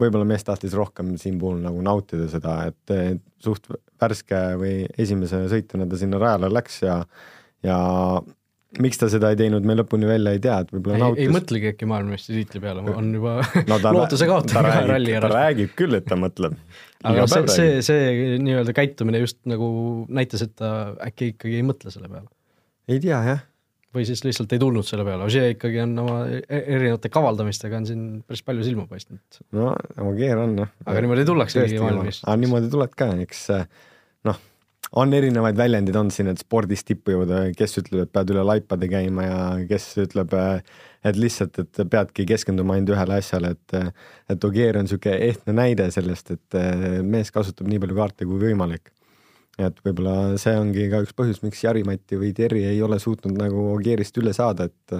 võib-olla 0.00 0.26
mees 0.26 0.46
tahtis 0.46 0.74
rohkem 0.74 1.14
siin 1.20 1.38
puhul 1.38 1.60
nagu 1.62 1.82
nautida 1.84 2.26
seda, 2.32 2.56
et 2.70 3.22
suht 3.42 3.68
värske 4.00 4.38
või 4.58 4.74
esimese 4.98 5.44
sõitjana 5.52 5.86
ta 5.86 5.98
sinna 6.00 6.18
rajale 6.18 6.50
läks 6.50 6.82
ja 6.82 7.02
ja 7.62 7.76
miks 8.78 9.00
ta 9.00 9.08
seda 9.10 9.32
ei 9.32 9.38
teinud, 9.40 9.64
me 9.66 9.74
lõpuni 9.80 10.06
välja 10.06 10.34
ei 10.36 10.40
tea, 10.42 10.60
et 10.62 10.70
võib-olla 10.70 11.00
nautis. 11.02 11.24
ei 11.24 11.34
mõtlegi 11.34 11.70
äkki 11.72 11.88
maailmameistritiitli 11.90 12.62
peale, 12.62 12.84
on 12.94 13.10
juba 13.16 13.36
no, 13.70 13.78
lootuse 13.96 14.28
kaotanud 14.30 14.70
ühe 14.70 14.86
ralli 14.92 15.14
ära. 15.18 15.30
ta 15.30 15.40
räägib 15.40 15.74
küll, 15.78 15.98
et 15.98 16.06
ta 16.06 16.18
mõtleb. 16.20 16.56
aga 17.10 17.26
see, 17.30 17.46
see, 17.50 17.78
see 17.86 18.36
nii-öelda 18.44 18.74
käitumine 18.76 19.22
just 19.24 19.40
nagu 19.50 19.70
näitas, 20.12 20.44
et 20.46 20.54
ta 20.60 20.92
äkki 21.08 21.32
ikkagi 21.34 21.58
ei 21.58 21.66
mõtle 21.66 21.94
selle 21.94 22.10
peale. 22.12 22.30
ei 22.90 23.02
tea 23.02 23.22
jah. 23.26 23.42
või 23.96 24.06
siis 24.06 24.22
lihtsalt 24.22 24.54
ei 24.54 24.62
tulnud 24.62 24.86
selle 24.86 25.06
peale, 25.08 25.26
Ožee 25.26 25.56
ikkagi 25.56 25.82
on 25.82 25.96
oma 26.04 26.20
e-, 26.30 26.44
erinevate 26.60 27.10
kavaldamistega 27.10 27.80
on 27.82 27.90
siin 27.90 28.04
päris 28.22 28.46
palju 28.46 28.68
silma 28.68 28.86
paistnud. 28.90 29.42
no 29.56 29.74
keer 30.14 30.44
on 30.44 30.54
jah. 30.62 30.70
aga 30.86 31.02
niimoodi 31.02 31.26
tullaksegi 31.32 31.82
maailmameistriks. 31.82 32.38
niimoodi 32.44 32.70
tuled 32.70 32.94
ka, 32.94 33.10
eks 33.26 33.48
noh 34.30 34.46
on 34.98 35.12
erinevaid 35.14 35.58
väljendeid 35.58 35.96
on 35.96 36.10
siin, 36.10 36.30
et 36.32 36.40
spordis 36.42 36.82
tippu 36.86 37.14
jõuda, 37.14 37.42
kes 37.56 37.78
ütleb, 37.82 38.04
et 38.04 38.12
pead 38.14 38.32
üle 38.34 38.42
laipade 38.46 38.88
käima 38.90 39.26
ja 39.26 39.42
kes 39.70 39.86
ütleb, 40.02 40.34
et 41.06 41.18
lihtsalt, 41.18 41.60
et 41.62 41.82
peadki 41.90 42.26
keskenduma 42.28 42.74
ainult 42.76 42.94
ühele 42.96 43.20
asjale, 43.20 43.54
et 43.54 43.76
et 44.30 44.46
Ogier 44.46 44.78
on 44.78 44.88
niisugune 44.88 45.18
ehtne 45.28 45.54
näide 45.54 45.90
sellest, 45.94 46.34
et 46.34 46.58
mees 47.06 47.30
kasutab 47.34 47.70
nii 47.70 47.82
palju 47.84 48.00
kaarte 48.00 48.26
kui 48.26 48.40
võimalik. 48.48 48.90
et 49.60 49.80
võib-olla 49.84 50.38
see 50.40 50.56
ongi 50.56 50.88
ka 50.88 51.02
üks 51.04 51.12
põhjus, 51.12 51.42
miks 51.42 51.62
Jari-Mati 51.62 52.16
või 52.16 52.32
Terri 52.32 52.64
ei 52.64 52.82
ole 52.82 52.98
suutnud 52.98 53.36
nagu 53.36 53.66
Ogierist 53.74 54.16
üle 54.16 54.32
saada, 54.32 54.70
et 54.70 54.94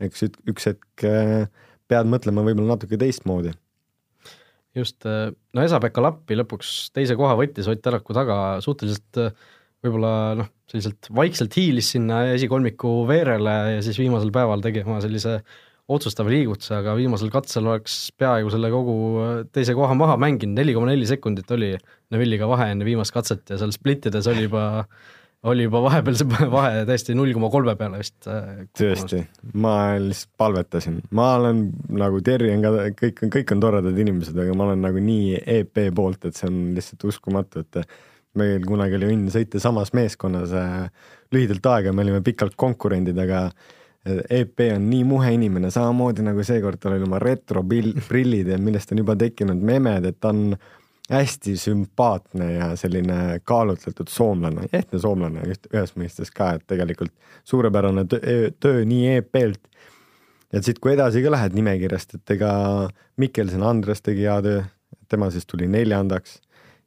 eks 0.00 0.24
üks 0.48 0.70
hetk 0.70 1.08
pead 1.88 2.08
mõtlema 2.08 2.44
võib-olla 2.46 2.74
natuke 2.74 2.96
teistmoodi 2.96 3.52
just, 4.78 5.04
äh, 5.08 5.30
no 5.54 5.64
Esa-Pekka 5.64 6.04
Lappi 6.04 6.38
lõpuks 6.38 6.90
teise 6.96 7.16
koha 7.18 7.36
võttis 7.38 7.68
Ott 7.70 7.82
Tänaku 7.84 8.16
taga 8.16 8.36
suhteliselt 8.64 9.20
äh, 9.22 9.32
võib-olla 9.84 10.12
noh, 10.40 10.50
selliselt 10.70 11.08
vaikselt 11.14 11.54
hiilis 11.58 11.92
sinna 11.94 12.24
esikolmiku 12.34 13.02
veerele 13.08 13.56
ja 13.76 13.82
siis 13.84 13.98
viimasel 14.00 14.32
päeval 14.34 14.62
tegi 14.64 14.82
oma 14.84 14.98
sellise 15.04 15.38
otsustava 15.88 16.28
liigutuse, 16.32 16.74
aga 16.76 16.92
viimasel 16.98 17.30
katsel 17.32 17.68
oleks 17.70 17.94
peaaegu 18.20 18.50
selle 18.52 18.70
kogu 18.72 18.96
äh, 19.22 19.36
teise 19.54 19.76
koha 19.78 19.94
maha 19.98 20.18
mänginud, 20.20 20.58
neli 20.58 20.74
koma 20.76 20.90
neli 20.90 21.08
sekundit 21.08 21.50
oli 21.56 21.74
Neville'iga 22.12 22.48
vahe 22.50 22.72
enne 22.74 22.86
viimast 22.88 23.14
katset 23.14 23.48
ja 23.52 23.60
seal 23.60 23.72
splittides 23.74 24.28
oli 24.30 24.48
juba 24.48 24.64
oli 25.46 25.68
juba 25.68 25.82
vahepeal 25.84 26.18
see 26.18 26.48
vahe 26.56 26.82
täiesti 26.88 27.14
null 27.16 27.32
koma 27.36 27.50
kolme 27.52 27.74
peale 27.78 28.00
vist. 28.02 28.18
Äh, 28.30 28.66
tõesti, 28.78 29.22
ma 29.54 29.74
lihtsalt 30.02 30.34
palvetasin, 30.40 30.98
ma 31.14 31.30
olen 31.38 31.64
nagu 32.00 32.20
Terri 32.26 32.50
on 32.56 32.66
ka, 32.66 32.74
kõik, 32.98 33.24
kõik 33.38 33.54
on 33.54 33.62
toredad 33.62 34.02
inimesed, 34.04 34.36
aga 34.38 34.56
ma 34.58 34.68
olen 34.68 34.84
nagu 34.88 35.02
nii 35.02 35.38
EP 35.58 35.82
poolt, 35.94 36.28
et 36.28 36.38
see 36.38 36.50
on 36.50 36.60
lihtsalt 36.76 37.08
uskumatu, 37.12 37.64
et 37.64 37.82
meil 38.38 38.62
kunagi 38.66 38.98
oli 38.98 39.12
õnn 39.14 39.32
sõita 39.34 39.62
samas 39.62 39.94
meeskonnas 39.96 40.54
äh, 40.56 41.10
lühidalt 41.34 41.66
aega, 41.70 41.94
me 41.94 42.06
olime 42.06 42.22
pikalt 42.24 42.58
konkurendid, 42.58 43.18
aga 43.22 43.48
EP 44.08 44.62
on 44.72 44.84
nii 44.88 45.04
muhe 45.04 45.30
inimene, 45.34 45.70
samamoodi 45.74 46.24
nagu 46.24 46.42
seekord 46.46 46.80
tal 46.80 46.94
oli 46.96 47.04
oma 47.04 47.18
retroprillid 47.20 48.48
ja 48.48 48.58
millest 48.62 48.92
on 48.94 49.02
juba 49.02 49.16
tekkinud 49.18 49.60
memed, 49.68 50.06
et 50.08 50.18
ta 50.22 50.30
on 50.32 50.54
hästi 51.10 51.56
sümpaatne 51.56 52.52
ja 52.52 52.76
selline 52.76 53.40
kaalutletud 53.44 54.08
soomlane, 54.08 54.68
ehtne 54.72 55.00
soomlane 55.00 55.44
ühes 55.48 55.94
mõistes 55.96 56.32
ka, 56.34 56.52
et 56.58 56.66
tegelikult 56.68 57.14
suurepärane 57.48 58.04
töö, 58.04 58.50
töö 58.60 58.82
nii 58.88 59.14
EP-lt. 59.16 59.62
ja 60.52 60.62
siit, 60.62 60.78
kui 60.78 60.92
edasi 60.92 61.22
ka 61.24 61.32
lähed 61.32 61.56
nimekirjast, 61.56 62.18
et 62.18 62.34
ega 62.36 62.50
Mikkelson 63.16 63.64
Andres 63.64 64.04
tegi 64.04 64.26
hea 64.28 64.36
töö, 64.44 64.66
tema 65.08 65.30
siis 65.32 65.48
tuli 65.48 65.68
neljandaks 65.68 66.40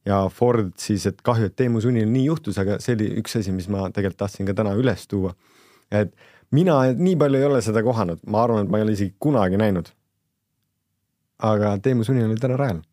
ja 0.06 0.28
Ford 0.30 0.76
siis, 0.78 1.08
et 1.10 1.22
kahju, 1.26 1.50
et 1.50 1.56
Teemu 1.58 1.82
Sunnil 1.82 2.10
nii 2.10 2.28
juhtus, 2.28 2.62
aga 2.62 2.78
see 2.82 2.94
oli 2.98 3.10
üks 3.24 3.40
asi, 3.42 3.54
mis 3.54 3.70
ma 3.74 3.90
tegelikult 3.90 4.22
tahtsin 4.22 4.46
ka 4.50 4.54
täna 4.58 4.76
üles 4.78 5.08
tuua. 5.10 5.34
et 5.92 6.14
mina 6.52 6.78
nii 6.94 7.18
palju 7.18 7.42
ei 7.42 7.50
ole 7.50 7.62
seda 7.62 7.82
kohanud, 7.84 8.22
ma 8.28 8.44
arvan, 8.44 8.66
et 8.66 8.72
ma 8.72 8.78
ei 8.78 8.86
ole 8.86 8.94
isegi 8.94 9.16
kunagi 9.20 9.58
näinud. 9.58 9.90
aga 11.40 11.78
Teemu 11.82 12.04
Sunnil 12.04 12.30
oli 12.30 12.38
täna 12.38 12.62
rajal 12.62 12.86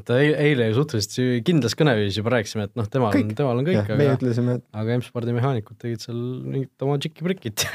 et 0.00 0.10
eile, 0.14 0.70
ju 0.70 0.78
suhteliselt 0.80 1.44
kindlas 1.46 1.76
kõneviisis 1.78 2.18
juba 2.18 2.34
rääkisime, 2.34 2.66
et 2.68 2.78
noh, 2.78 2.88
temal 2.90 3.14
on, 3.14 3.34
temal 3.38 3.60
on 3.60 3.68
kõik, 3.68 3.82
aga, 3.84 4.08
ütlesime, 4.16 4.58
et... 4.58 4.66
aga 4.74 4.98
M-spordi 4.98 5.36
mehaanikud 5.36 5.78
tegid 5.78 6.02
seal 6.02 6.18
mingit 6.42 6.86
oma 6.86 6.98
tšiki-prikit 6.98 7.68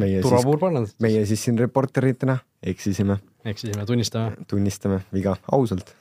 meie 0.00 0.20
siis, 0.22 0.94
meie 1.02 1.24
siis 1.28 1.42
siin 1.48 1.58
reporteritena 1.58 2.36
eksisime. 2.66 3.18
eksisime, 3.44 3.86
tunnistame. 3.86 4.46
tunnistame 4.48 5.00
viga, 5.14 5.36
ausalt. 5.52 5.92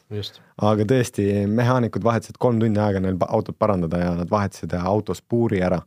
aga 0.57 0.87
tõesti, 0.89 1.27
mehaanikud 1.47 2.03
vahetasid 2.03 2.39
kolm 2.41 2.59
tundi 2.61 2.81
aega 2.81 3.01
neil 3.03 3.19
autot 3.27 3.57
parandada 3.59 4.01
ja 4.01 4.13
nad 4.19 4.31
vahetasid 4.31 4.75
autos 4.81 5.21
puuri 5.21 5.61
ära. 5.65 5.81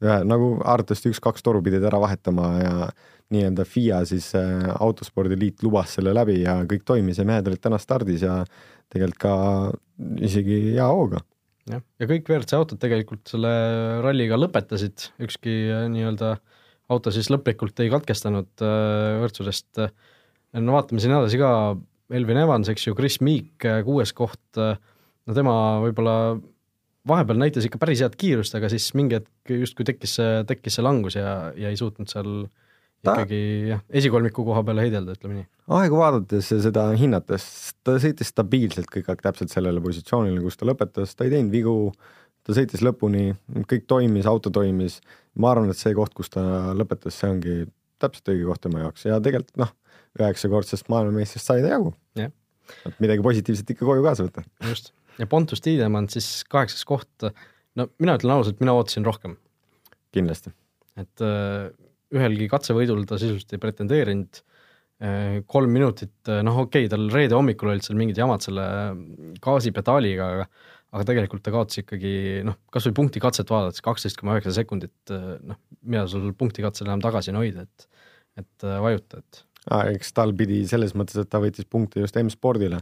ühe 0.00 0.20
nagu 0.24 0.54
arvatavasti 0.64 1.12
üks-kaks 1.12 1.44
toru 1.44 1.62
pidid 1.62 1.84
ära 1.84 2.00
vahetama 2.00 2.52
ja 2.58 2.74
nii-öelda 3.34 3.66
FIA 3.68 4.02
siis 4.08 4.32
äh, 4.38 4.68
autospordiliit 4.82 5.62
lubas 5.62 5.94
selle 5.96 6.14
läbi 6.16 6.40
ja 6.42 6.60
kõik 6.68 6.84
toimis 6.86 7.20
ja 7.20 7.26
mehed 7.28 7.46
olid 7.50 7.62
täna 7.62 7.78
stardis 7.80 8.24
ja 8.26 8.40
tegelikult 8.90 9.20
ka 9.22 9.34
isegi 10.26 10.58
hea 10.74 10.86
hooga. 10.90 11.22
jah, 11.70 11.82
ja 12.02 12.08
kõik 12.10 12.26
WRC 12.26 12.56
autod 12.58 12.80
tegelikult 12.82 13.30
selle 13.30 13.52
ralliga 14.04 14.38
lõpetasid, 14.40 15.10
ükski 15.22 15.56
äh, 15.70 15.86
nii-öelda 15.94 16.36
auto 16.90 17.12
siis 17.14 17.30
lõplikult 17.30 17.78
ei 17.84 17.92
katkestanud 17.92 18.66
äh, 18.66 19.20
võrdsusest. 19.22 19.84
no 20.58 20.78
vaatame 20.78 21.02
siin 21.02 21.14
edasi 21.14 21.38
ka, 21.38 21.52
Elvin 22.10 22.40
Evans, 22.42 22.66
eks 22.72 22.88
ju, 22.88 22.96
Chris 22.98 23.20
Meek, 23.22 23.62
kuues 23.86 24.10
koht, 24.18 24.58
no 24.58 25.34
tema 25.36 25.52
võib-olla 25.78 26.14
vahepeal 27.06 27.38
näitas 27.38 27.68
ikka 27.68 27.78
päris 27.78 28.02
head 28.02 28.16
kiirust, 28.18 28.56
aga 28.58 28.66
siis 28.72 28.88
mingi 28.98 29.20
hetk 29.20 29.52
justkui 29.54 29.86
tekkis 29.86 30.16
see, 30.18 30.40
tekkis 30.48 30.80
see 30.80 30.82
langus 30.82 31.14
ja, 31.14 31.52
ja 31.54 31.70
ei 31.70 31.78
suutnud 31.78 32.10
seal 32.10 32.32
ta... 33.04 33.14
ikkagi 33.16 33.40
jah, 33.70 33.82
esikolmiku 34.00 34.44
koha 34.46 34.62
peale 34.66 34.84
heidelda, 34.86 35.16
ütleme 35.16 35.40
nii. 35.40 35.48
aegu 35.80 36.00
vaadates 36.00 36.50
ja 36.52 36.60
seda 36.64 36.86
hinnates, 36.98 37.46
ta 37.86 37.96
sõitis 38.02 38.32
stabiilselt 38.34 38.90
kõik 38.92 39.10
aeg 39.12 39.24
täpselt 39.24 39.52
sellele 39.54 39.82
positsioonile, 39.84 40.42
kus 40.44 40.60
ta 40.60 40.68
lõpetas, 40.68 41.14
ta 41.16 41.26
ei 41.26 41.34
teinud 41.34 41.54
vigu, 41.54 41.76
ta 42.46 42.56
sõitis 42.56 42.84
lõpuni, 42.84 43.30
kõik 43.70 43.86
toimis, 43.90 44.28
auto 44.30 44.52
toimis. 44.54 45.00
ma 45.40 45.52
arvan, 45.52 45.70
et 45.70 45.78
see 45.78 45.94
koht, 45.96 46.14
kus 46.16 46.32
ta 46.32 46.42
lõpetas, 46.76 47.16
see 47.16 47.30
ongi 47.30 47.58
täpselt 48.00 48.32
õige 48.32 48.48
koht 48.48 48.64
tema 48.64 48.84
jaoks 48.84 49.06
ja 49.06 49.20
tegelikult 49.22 49.60
noh, 49.60 49.74
üheksakordsest 50.18 50.88
maailmameistrist 50.92 51.46
sai 51.46 51.64
ta 51.64 51.74
jagu. 51.76 51.94
et 52.86 52.98
midagi 53.02 53.22
positiivset 53.22 53.70
ikka 53.74 53.86
koju 53.86 54.02
kaasa 54.04 54.26
võtta. 54.26 54.44
just, 54.68 54.92
ja 55.18 55.26
Pontus 55.30 55.62
Tiidemann 55.64 56.10
siis 56.12 56.42
kaheksas 56.48 56.84
koht, 56.88 57.30
no 57.76 57.88
mina 57.98 58.16
ütlen 58.18 58.34
ausalt, 58.36 58.60
mina 58.62 58.74
ootasin 58.78 59.06
rohkem. 59.06 59.36
kindlasti. 60.14 60.52
et 60.96 61.24
äh, 61.24 61.70
ühelgi 62.16 62.48
katsevõidul 62.50 63.04
ta 63.08 63.18
sisuliselt 63.20 63.54
ei 63.54 63.62
pretendeerinud, 63.62 64.40
äh, 65.04 65.38
kolm 65.50 65.74
minutit, 65.74 66.14
äh, 66.28 66.42
noh 66.46 66.62
okei 66.64 66.86
okay,, 66.86 66.92
tal 66.92 67.08
reede 67.12 67.38
hommikul 67.38 67.72
olid 67.72 67.86
seal 67.86 67.98
mingid 68.00 68.18
jamad 68.20 68.44
selle 68.44 68.66
gaasipedaaliga, 69.44 70.30
aga 70.36 70.50
aga 70.90 71.04
tegelikult 71.06 71.44
ta 71.46 71.52
kaotas 71.54 71.78
ikkagi 71.84 72.40
noh, 72.42 72.56
kas 72.74 72.88
või 72.88 72.96
punktikatset 72.98 73.50
vaadates 73.52 73.84
kaksteist 73.86 74.18
koma 74.18 74.34
üheksa 74.34 74.56
sekundit, 74.56 74.96
äh, 75.14 75.36
noh, 75.46 75.60
mida 75.86 76.02
sul 76.10 76.32
punktikatsel 76.38 76.88
enam 76.88 77.04
tagasi 77.04 77.34
on 77.34 77.38
hoida, 77.42 77.66
et 77.68 77.88
et 78.40 78.64
vajuta, 78.64 79.20
et 79.20 79.40
ah,. 79.74 79.86
eks 79.90 80.14
tal 80.16 80.32
pidi 80.38 80.62
selles 80.70 80.94
mõttes, 80.98 81.18
et 81.20 81.30
ta 81.30 81.40
võttis 81.42 81.66
punkte 81.68 82.02
just 82.02 82.16
M-spordile 82.18 82.78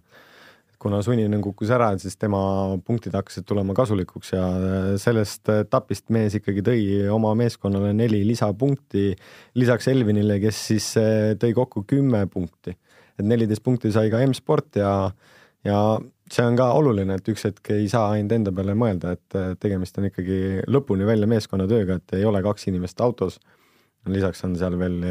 kuna 0.82 1.00
sunnine 1.02 1.40
kukkus 1.42 1.72
ära, 1.74 1.90
siis 1.98 2.14
tema 2.20 2.40
punktid 2.86 3.14
hakkasid 3.18 3.46
tulema 3.48 3.74
kasulikuks 3.76 4.30
ja 4.34 4.44
sellest 5.00 5.50
etapist 5.56 6.06
mees 6.14 6.36
ikkagi 6.38 6.62
tõi 6.66 6.82
oma 7.14 7.32
meeskonnale 7.38 7.90
neli 7.96 8.20
lisapunkti 8.28 9.10
lisaks 9.58 9.90
Elvinile, 9.90 10.38
kes 10.42 10.60
siis 10.70 10.92
eh, 11.00 11.32
tõi 11.40 11.50
kokku 11.56 11.82
kümme 11.88 12.24
punkti. 12.30 12.76
et 13.18 13.26
neliteist 13.26 13.64
punkti 13.66 13.90
sai 13.90 14.10
ka 14.12 14.22
M-sport 14.22 14.78
ja, 14.78 14.92
ja 15.66 15.78
see 16.30 16.46
on 16.46 16.58
ka 16.58 16.70
oluline, 16.78 17.18
et 17.18 17.32
üks 17.32 17.48
hetk 17.48 17.72
ei 17.74 17.88
saa 17.90 18.12
ainult 18.14 18.36
enda 18.36 18.54
peale 18.54 18.76
mõelda, 18.78 19.16
et 19.16 19.58
tegemist 19.58 19.98
on 19.98 20.06
ikkagi 20.06 20.62
lõpuni 20.70 21.08
välja 21.08 21.26
meeskonnatööga, 21.26 21.98
et 21.98 22.18
ei 22.20 22.28
ole 22.28 22.42
kaks 22.44 22.68
inimest 22.70 23.00
autos. 23.00 23.40
lisaks 24.06 24.44
on 24.44 24.54
seal 24.56 24.78
veel 24.78 25.02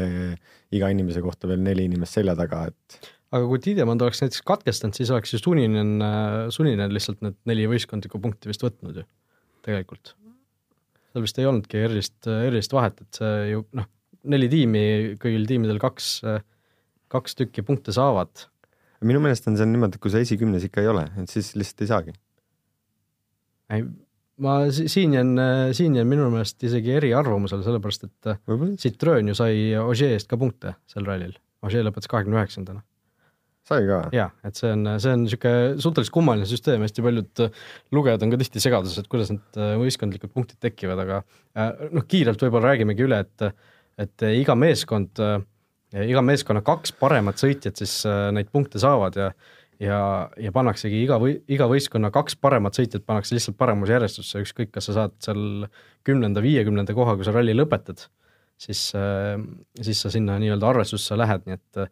iga 0.72 0.88
inimese 0.88 1.20
kohta 1.22 1.46
veel 1.48 1.60
neli 1.62 1.84
inimest 1.84 2.16
selja 2.16 2.34
taga, 2.38 2.64
et 2.66 3.17
aga 3.34 3.48
kui 3.48 3.60
Tiidemand 3.62 4.02
oleks 4.04 4.22
näiteks 4.22 4.42
katkestanud, 4.46 4.96
siis 4.96 5.10
oleks 5.12 5.34
ju 5.34 5.40
Suninen, 5.40 5.98
Suninen 6.54 6.94
lihtsalt 6.94 7.20
need 7.24 7.36
neli 7.48 7.66
võistkondlikku 7.70 8.20
punkti 8.22 8.50
vist 8.50 8.64
võtnud 8.64 9.02
ju, 9.02 9.04
tegelikult. 9.66 10.14
seal 11.12 11.24
vist 11.24 11.40
ei 11.40 11.48
olnudki 11.48 11.82
erilist, 11.82 12.18
erilist 12.28 12.74
vahet, 12.76 13.02
et 13.04 13.20
see 13.20 13.50
ju 13.52 13.64
noh, 13.76 13.88
neli 14.32 14.48
tiimi, 14.52 14.84
kõigil 15.20 15.46
tiimidel 15.48 15.80
kaks, 15.82 16.10
kaks 17.12 17.38
tükki 17.38 17.64
punkte 17.66 17.92
saavad. 17.96 18.48
minu 19.04 19.20
meelest 19.24 19.48
on 19.48 19.60
see 19.60 19.68
niimoodi, 19.68 19.98
et 19.98 20.02
kui 20.02 20.12
sa 20.12 20.24
esikümnes 20.24 20.64
ikka 20.64 20.84
ei 20.84 20.92
ole, 20.92 21.06
et 21.20 21.32
siis 21.32 21.54
lihtsalt 21.56 21.84
ei 21.84 21.92
saagi. 21.92 22.18
ei, 23.76 23.84
ma 24.40 24.60
siin 24.72 25.18
jään, 25.20 25.34
siin 25.76 26.00
jään 26.00 26.08
minu 26.08 26.30
meelest 26.32 26.64
isegi 26.64 26.96
eriarvamusele, 26.96 27.66
sellepärast 27.66 28.08
et 28.08 28.36
Citroen 28.80 29.28
ju 29.28 29.36
sai 29.36 29.74
Ogier 29.84 30.16
eest 30.16 30.32
ka 30.32 30.40
punkte 30.40 30.78
sel 30.88 31.04
rallil. 31.04 31.36
Ogier 31.62 31.84
lõpetas 31.84 32.08
kahekümne 32.08 32.38
üheksandana 32.38 32.84
sai 33.68 33.84
ka? 33.88 33.98
jaa, 34.14 34.28
et 34.46 34.58
see 34.58 34.70
on, 34.74 34.86
see 35.02 35.12
on 35.14 35.24
niisugune 35.24 35.82
suhteliselt 35.82 36.14
kummaline 36.14 36.48
süsteem, 36.48 36.84
hästi 36.84 37.04
paljud 37.04 37.42
äh, 37.44 37.60
lugejad 37.94 38.24
on 38.24 38.32
ka 38.32 38.40
tihti 38.40 38.62
segaduses, 38.64 39.02
et 39.02 39.10
kuidas 39.12 39.32
need 39.34 39.60
äh, 39.60 39.74
võistkondlikud 39.82 40.32
punktid 40.34 40.60
tekivad, 40.64 41.02
aga 41.04 41.20
äh, 41.58 41.84
noh, 41.94 42.06
kiirelt 42.08 42.42
võib-olla 42.44 42.72
räägimegi 42.72 43.06
üle, 43.08 43.22
et 43.26 43.50
et 43.98 44.22
iga 44.30 44.54
meeskond, 44.54 45.18
iga 45.90 46.20
meeskonna 46.22 46.60
kaks 46.62 46.92
paremat 47.00 47.40
sõitjat 47.40 47.80
siis 47.80 48.04
neid 48.06 48.46
punkte 48.54 48.78
saavad 48.78 49.16
ja 49.18 49.32
ja, 49.82 49.98
ja 50.38 50.52
pannaksegi 50.54 51.00
iga 51.02 51.16
või, 51.18 51.32
iga 51.50 51.66
võistkonna 51.66 52.12
kaks 52.14 52.38
paremat 52.38 52.78
sõitjat 52.78 53.02
pannakse 53.08 53.34
lihtsalt 53.34 53.58
paremusjärjestusse, 53.58 54.44
ükskõik, 54.46 54.70
kas 54.76 54.86
sa 54.86 54.94
saad 55.00 55.16
seal 55.24 55.66
kümnenda, 56.06 56.44
viiekümnenda 56.46 56.94
koha, 56.94 57.16
kui 57.18 57.26
sa 57.26 57.34
ralli 57.34 57.56
lõpetad, 57.58 58.06
siis, 58.54 58.84
siis 59.82 60.04
sa 60.04 60.14
sinna 60.14 60.38
nii-öelda 60.38 60.70
arvestusse 60.70 61.18
lähed, 61.18 61.42
nii 61.50 61.58
et 61.58 61.82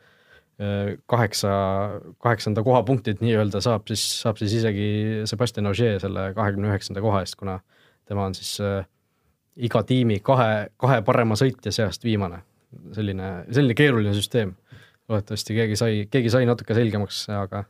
kaheksa, 0.56 1.50
kaheksanda 2.24 2.62
koha 2.64 2.78
punktid 2.88 3.18
nii-öelda 3.20 3.60
saab 3.60 3.90
siis, 3.90 4.04
saab 4.22 4.38
siis 4.40 4.54
isegi 4.56 4.86
Sebastian 5.28 5.68
Ogier 5.68 5.98
selle 6.00 6.30
kahekümne 6.36 6.70
üheksanda 6.70 7.02
koha 7.04 7.20
eest, 7.20 7.36
kuna 7.36 7.58
tema 8.08 8.24
on 8.24 8.36
siis 8.38 8.54
äh, 8.64 8.86
iga 9.56 9.82
tiimi 9.86 10.18
kahe, 10.24 10.68
kahe 10.80 11.00
parema 11.06 11.36
sõitja 11.38 11.72
seast 11.74 12.04
viimane. 12.04 12.42
selline, 12.92 13.44
selline 13.52 13.74
keeruline 13.74 14.14
süsteem. 14.14 14.54
loodetavasti 15.08 15.54
keegi 15.54 15.76
sai, 15.78 16.06
keegi 16.10 16.30
sai 16.30 16.46
natuke 16.48 16.74
selgemaks, 16.74 17.28
aga, 17.30 17.62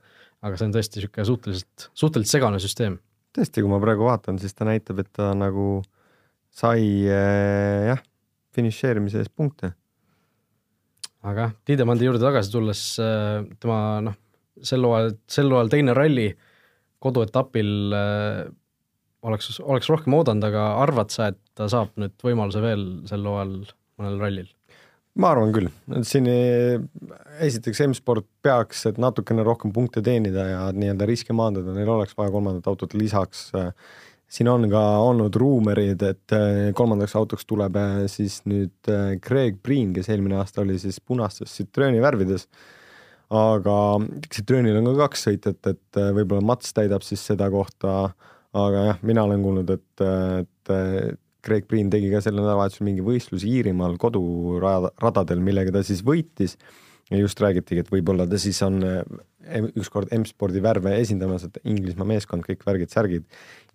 aga 0.43 0.57
see 0.57 0.67
on 0.67 0.73
tõesti 0.73 1.01
niisugune 1.01 1.27
suhteliselt, 1.29 1.89
suhteliselt 1.95 2.33
segane 2.33 2.61
süsteem. 2.63 2.99
tõesti, 3.37 3.63
kui 3.63 3.71
ma 3.71 3.81
praegu 3.83 4.07
vaatan, 4.09 4.39
siis 4.41 4.55
ta 4.55 4.65
näitab, 4.65 5.03
et 5.03 5.11
ta 5.13 5.33
nagu 5.37 5.83
sai 6.51 6.87
äh, 7.11 7.91
jah, 7.93 8.03
finišeerimise 8.57 9.21
eest 9.23 9.35
punkte. 9.37 9.75
Aga 11.27 11.51
Tiidemandi 11.67 12.07
juurde 12.07 12.23
tagasi 12.23 12.53
tulles, 12.53 12.83
äh, 13.03 13.43
tema 13.63 13.81
noh, 14.05 14.17
sel 14.65 14.87
hooajal, 14.87 15.17
sel 15.31 15.51
hooajal 15.53 15.73
teine 15.73 15.97
ralli 15.97 16.29
koduetapil 17.03 17.73
äh, 17.97 18.43
oleks, 19.27 19.57
oleks 19.61 19.91
rohkem 19.93 20.17
oodanud, 20.17 20.47
aga 20.49 20.69
arvad 20.85 21.13
sa, 21.15 21.31
et 21.33 21.41
ta 21.57 21.69
saab 21.73 21.95
nüüd 22.01 22.15
võimaluse 22.25 22.63
veel 22.65 22.87
sel 23.11 23.27
hooajal 23.27 23.59
mõnel 24.01 24.23
rallil? 24.23 24.53
ma 25.17 25.31
arvan 25.33 25.49
küll, 25.55 25.71
et 25.97 26.05
siin 26.05 26.27
esiteks 26.29 27.79
M-sport 27.87 28.27
peaks, 28.45 28.83
et 28.91 28.99
natukene 29.01 29.47
rohkem 29.47 29.73
punkte 29.73 30.03
teenida 30.05 30.45
ja 30.51 30.59
nii-öelda 30.77 31.09
riske 31.09 31.33
maandada, 31.33 31.73
neil 31.73 31.89
oleks 31.95 32.13
vaja 32.19 32.35
kolmandat 32.35 32.69
autot 32.69 32.93
lisaks. 32.93 33.47
Siin 34.27 34.49
on 34.51 34.67
ka 34.71 34.83
olnud 35.05 35.37
ruumerid, 35.39 36.03
et 36.03 36.35
eh, 36.35 36.63
kolmandaks 36.77 37.15
autoks 37.19 37.47
tuleb 37.49 37.77
eh, 37.81 37.99
siis 38.11 38.41
nüüd 38.51 38.91
eh, 38.91 39.19
Craig 39.23 39.61
Breen, 39.63 39.93
kes 39.97 40.11
eelmine 40.13 40.41
aasta 40.41 40.65
oli 40.65 40.79
siis 40.83 40.99
punastes 41.01 41.55
Citroeni 41.59 42.03
värvides. 42.03 42.49
aga 43.37 43.77
Citroenil 44.31 44.81
on 44.81 44.91
ka 44.93 44.97
kaks 45.07 45.29
sõitjat, 45.29 45.61
et 45.73 46.01
võib-olla 46.15 46.45
Mats 46.47 46.75
täidab 46.75 47.03
siis 47.07 47.23
seda 47.27 47.49
kohta. 47.51 48.11
aga 48.57 48.83
jah, 48.91 48.99
mina 49.03 49.25
olen 49.27 49.43
kuulnud, 49.43 49.71
et, 49.71 50.05
et 50.41 50.75
Craig 51.47 51.67
Green 51.71 51.91
tegi 51.91 52.11
ka 52.11 52.21
sel 52.23 52.39
nädalavahetusel 52.39 52.87
mingi 52.87 53.05
võistluse 53.05 53.47
Iirimaal 53.47 53.99
koduradadel, 53.99 55.43
millega 55.43 55.75
ta 55.75 55.83
siis 55.87 56.03
võitis 56.07 56.57
ja 57.11 57.19
just 57.19 57.41
räägitigi, 57.43 57.85
et 57.85 57.91
võib-olla 57.93 58.27
ta 58.27 58.39
siis 58.41 58.59
on 58.67 58.81
ükskord 59.77 60.13
M-spordi 60.15 60.63
värve 60.65 60.97
esindamas, 61.01 61.47
et 61.47 61.61
Inglismaa 61.65 62.09
meeskond, 62.09 62.45
kõik 62.47 62.65
värgid-särgid. 62.67 63.25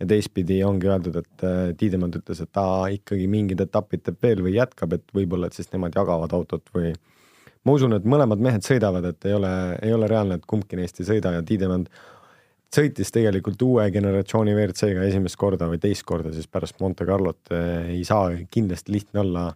ja 0.01 0.07
teistpidi 0.09 0.63
ongi 0.65 0.89
öeldud, 0.89 1.15
et 1.21 1.45
äh, 1.45 1.73
Tiidemand 1.77 2.15
ütles, 2.17 2.41
et 2.41 2.51
ta 2.51 2.65
ikkagi 2.89 3.27
mingid 3.29 3.61
etapid 3.61 4.03
teeb 4.05 4.17
veel 4.23 4.41
või 4.41 4.55
jätkab, 4.55 4.93
et 4.97 5.03
võib-olla, 5.13 5.47
et 5.47 5.57
siis 5.57 5.71
nemad 5.73 5.95
jagavad 5.95 6.33
autot 6.33 6.73
või 6.73 6.93
ma 7.63 7.75
usun, 7.77 7.93
et 7.93 8.07
mõlemad 8.09 8.41
mehed 8.41 8.65
sõidavad, 8.65 9.05
et 9.11 9.29
ei 9.29 9.35
ole, 9.37 9.51
ei 9.81 9.93
ole 9.93 10.09
reaalne, 10.09 10.39
et 10.39 10.47
kumbki 10.49 10.79
neist 10.79 10.99
ei 11.01 11.09
sõida 11.11 11.35
ja 11.35 11.43
Tiidemand 11.45 11.91
sõitis 12.71 13.11
tegelikult 13.11 13.61
uue 13.65 13.87
generatsiooni 13.91 14.53
WRC-ga 14.55 15.03
esimest 15.09 15.37
korda 15.39 15.67
või 15.69 15.79
teist 15.81 16.05
korda 16.07 16.31
siis 16.33 16.47
pärast 16.47 16.79
Monte 16.81 17.05
Carlot, 17.07 17.51
ei 17.51 18.03
saa 18.07 18.31
kindlasti 18.51 18.95
lihtne 18.95 19.25
olla. 19.25 19.51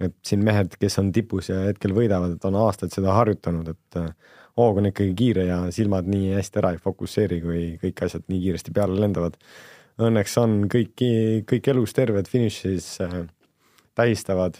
et 0.00 0.12
siin 0.28 0.42
mehed, 0.44 0.74
kes 0.76 0.98
on 1.00 1.06
tipus 1.08 1.46
ja 1.48 1.62
hetkel 1.70 1.94
võidavad, 1.96 2.34
et 2.36 2.42
on 2.44 2.58
aastaid 2.60 2.92
seda 2.92 3.14
harjutanud, 3.16 3.70
et 3.72 3.96
äh, 3.96 4.10
hoog 4.56 4.80
on 4.80 4.90
ikkagi 4.90 5.14
kiire 5.16 5.46
ja 5.48 5.58
silmad 5.74 6.08
nii 6.10 6.34
hästi 6.36 6.60
ära 6.62 6.72
ei 6.74 6.82
fokusseeri, 6.82 7.40
kui 7.44 7.62
kõik 7.82 8.04
asjad 8.06 8.24
nii 8.32 8.40
kiiresti 8.44 8.74
peale 8.76 8.98
lendavad. 9.00 9.36
Õnneks 10.02 10.36
on 10.40 10.56
kõik, 10.72 11.02
kõik 11.48 11.68
elus 11.72 11.96
terved 11.96 12.28
finišis 12.28 12.88
äh, 13.04 13.18
tähistavad, 13.96 14.58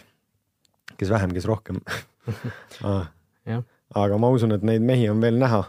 kes 0.97 1.11
vähem, 1.13 1.33
kes 1.35 1.45
rohkem 1.49 1.81
ah. 2.87 3.09
aga 3.95 4.17
ma 4.21 4.31
usun, 4.33 4.55
et 4.55 4.65
neid 4.65 4.85
mehi 4.85 5.09
on 5.11 5.21
veel 5.21 5.37
näha 5.41 5.63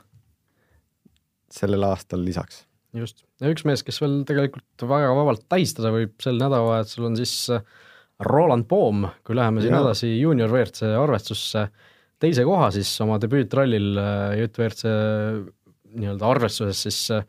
sellel 1.53 1.85
aastal 1.88 2.25
lisaks. 2.25 2.64
just, 2.97 3.25
ja 3.41 3.53
üks 3.53 3.67
mees, 3.69 3.85
kes 3.85 4.01
veel 4.03 4.23
tegelikult 4.29 4.88
väga 4.88 5.12
vabalt 5.17 5.45
tähistada 5.53 5.93
võib 5.95 6.17
sel 6.23 6.41
nädalavahetusel, 6.41 7.09
on 7.11 7.21
siis 7.21 7.35
äh, 7.53 7.62
Roland 8.21 8.67
Poom, 8.69 9.07
kui 9.27 9.37
läheme 9.37 9.62
siin 9.62 9.75
ja. 9.77 9.83
edasi 9.85 10.11
juunior 10.19 10.51
WRC 10.51 10.88
arvestusse, 10.99 11.69
teise 12.22 12.44
koha 12.46 12.70
siis 12.74 12.90
oma 13.04 13.18
debüütrallil 13.22 14.00
äh, 14.00 14.38
JVRC 14.42 14.94
nii-öelda 15.98 16.28
arvestuses 16.28 16.83
siis 16.87 17.00
äh, 17.14 17.24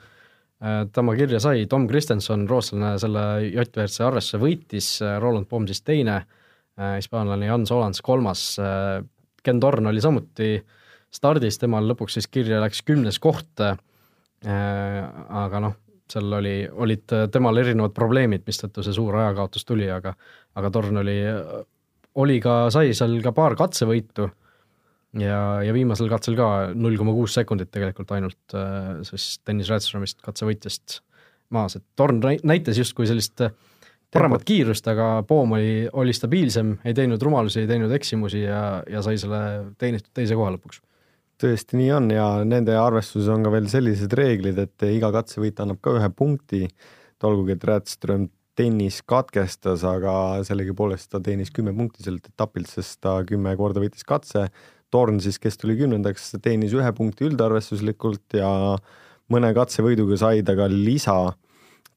tema 0.94 1.16
kirja 1.16 1.40
sai, 1.44 1.64
Tom 1.72 1.88
Kristenson, 1.88 2.48
rootslane, 2.50 2.96
selle 3.00 3.26
JVRC 3.48 4.04
arvestuse 4.04 4.42
võitis, 4.42 4.90
Roland 5.24 5.48
Poom 5.48 5.70
siis 5.70 5.80
teine, 5.88 6.18
hispaanlane 6.80 7.48
Jan 7.48 7.64
Solans 7.68 8.02
kolmas, 8.04 8.42
Ken 9.44 9.62
Torn 9.64 9.88
oli 9.88 10.04
samuti 10.04 10.58
stardis, 11.16 11.56
temal 11.60 11.88
lõpuks 11.88 12.20
siis 12.20 12.28
kirja 12.28 12.60
läks 12.60 12.84
kümnes 12.88 13.22
koht 13.24 13.64
Äh, 14.40 15.00
aga 15.36 15.60
noh, 15.60 15.74
seal 16.08 16.32
oli, 16.32 16.64
olid 16.72 17.12
temal 17.32 17.60
erinevad 17.60 17.92
probleemid, 17.96 18.46
mistõttu 18.48 18.86
see 18.86 18.96
suur 18.96 19.18
ajakaotus 19.20 19.68
tuli, 19.68 19.90
aga 19.92 20.14
aga 20.56 20.72
Torn 20.72 21.02
oli, 21.02 21.18
oli 22.24 22.38
ka, 22.44 22.70
sai 22.72 22.94
seal 22.96 23.18
ka 23.24 23.34
paar 23.36 23.58
katsevõitu 23.60 24.30
ja, 25.18 25.42
ja 25.66 25.74
viimasel 25.74 26.10
katsel 26.12 26.38
ka 26.38 26.50
null 26.76 26.98
koma 27.00 27.16
kuus 27.18 27.34
sekundit 27.40 27.72
tegelikult 27.74 28.12
ainult 28.18 28.58
äh, 28.58 29.00
siis 29.08 29.40
Dennis 29.48 29.72
Rätströmist 29.72 30.22
katsevõitjast 30.26 31.00
maas, 31.56 31.80
et 31.80 31.86
Torn 31.98 32.22
näitas 32.22 32.78
justkui 32.78 33.08
sellist 33.10 33.42
paremat 34.14 34.44
kiirust, 34.46 34.88
aga 34.90 35.24
Poom 35.28 35.56
oli, 35.58 35.74
oli 35.94 36.14
stabiilsem, 36.14 36.76
ei 36.86 36.96
teinud 36.98 37.22
rumalusi, 37.22 37.64
ei 37.64 37.70
teinud 37.70 37.92
eksimusi 37.94 38.44
ja, 38.44 38.84
ja 38.90 39.02
sai 39.06 39.18
selle 39.22 39.42
teenitud 39.82 40.14
teise 40.18 40.38
koha 40.38 40.54
lõpuks. 40.56 40.82
Tõesti 41.40 41.78
nii 41.80 41.92
on 41.96 42.10
ja 42.12 42.26
nende 42.44 42.76
arvestuses 42.76 43.30
on 43.32 43.46
ka 43.46 43.54
veel 43.54 43.70
sellised 43.72 44.14
reeglid, 44.18 44.58
et 44.60 44.88
iga 44.90 45.12
katsevõit 45.16 45.62
annab 45.64 45.80
ka 45.84 45.94
ühe 45.96 46.10
punkti, 46.12 46.66
olgugi 47.24 47.56
et 47.56 47.66
Rätström 47.68 48.28
tennis 48.60 49.00
katkestas, 49.08 49.86
aga 49.88 50.14
sellegipoolest 50.48 51.14
ta 51.14 51.22
teenis 51.24 51.52
kümme 51.56 51.72
punkti 51.76 52.04
sellelt 52.04 52.28
etapilt, 52.28 52.68
sest 52.68 53.00
ta 53.06 53.20
kümme 53.28 53.54
korda 53.60 53.84
võitis 53.84 54.04
katse. 54.08 54.50
Torn 54.90 55.20
siis, 55.22 55.38
kes 55.42 55.60
tuli 55.62 55.76
kümnendaks, 55.80 56.32
teenis 56.42 56.74
ühe 56.74 56.94
punkti 56.98 57.28
üldarvestuslikult 57.28 58.38
ja 58.40 58.50
mõne 59.30 59.52
katsevõiduga 59.54 60.18
sai 60.18 60.42
ta 60.46 60.56
ka 60.58 60.70
lisa. 60.72 61.20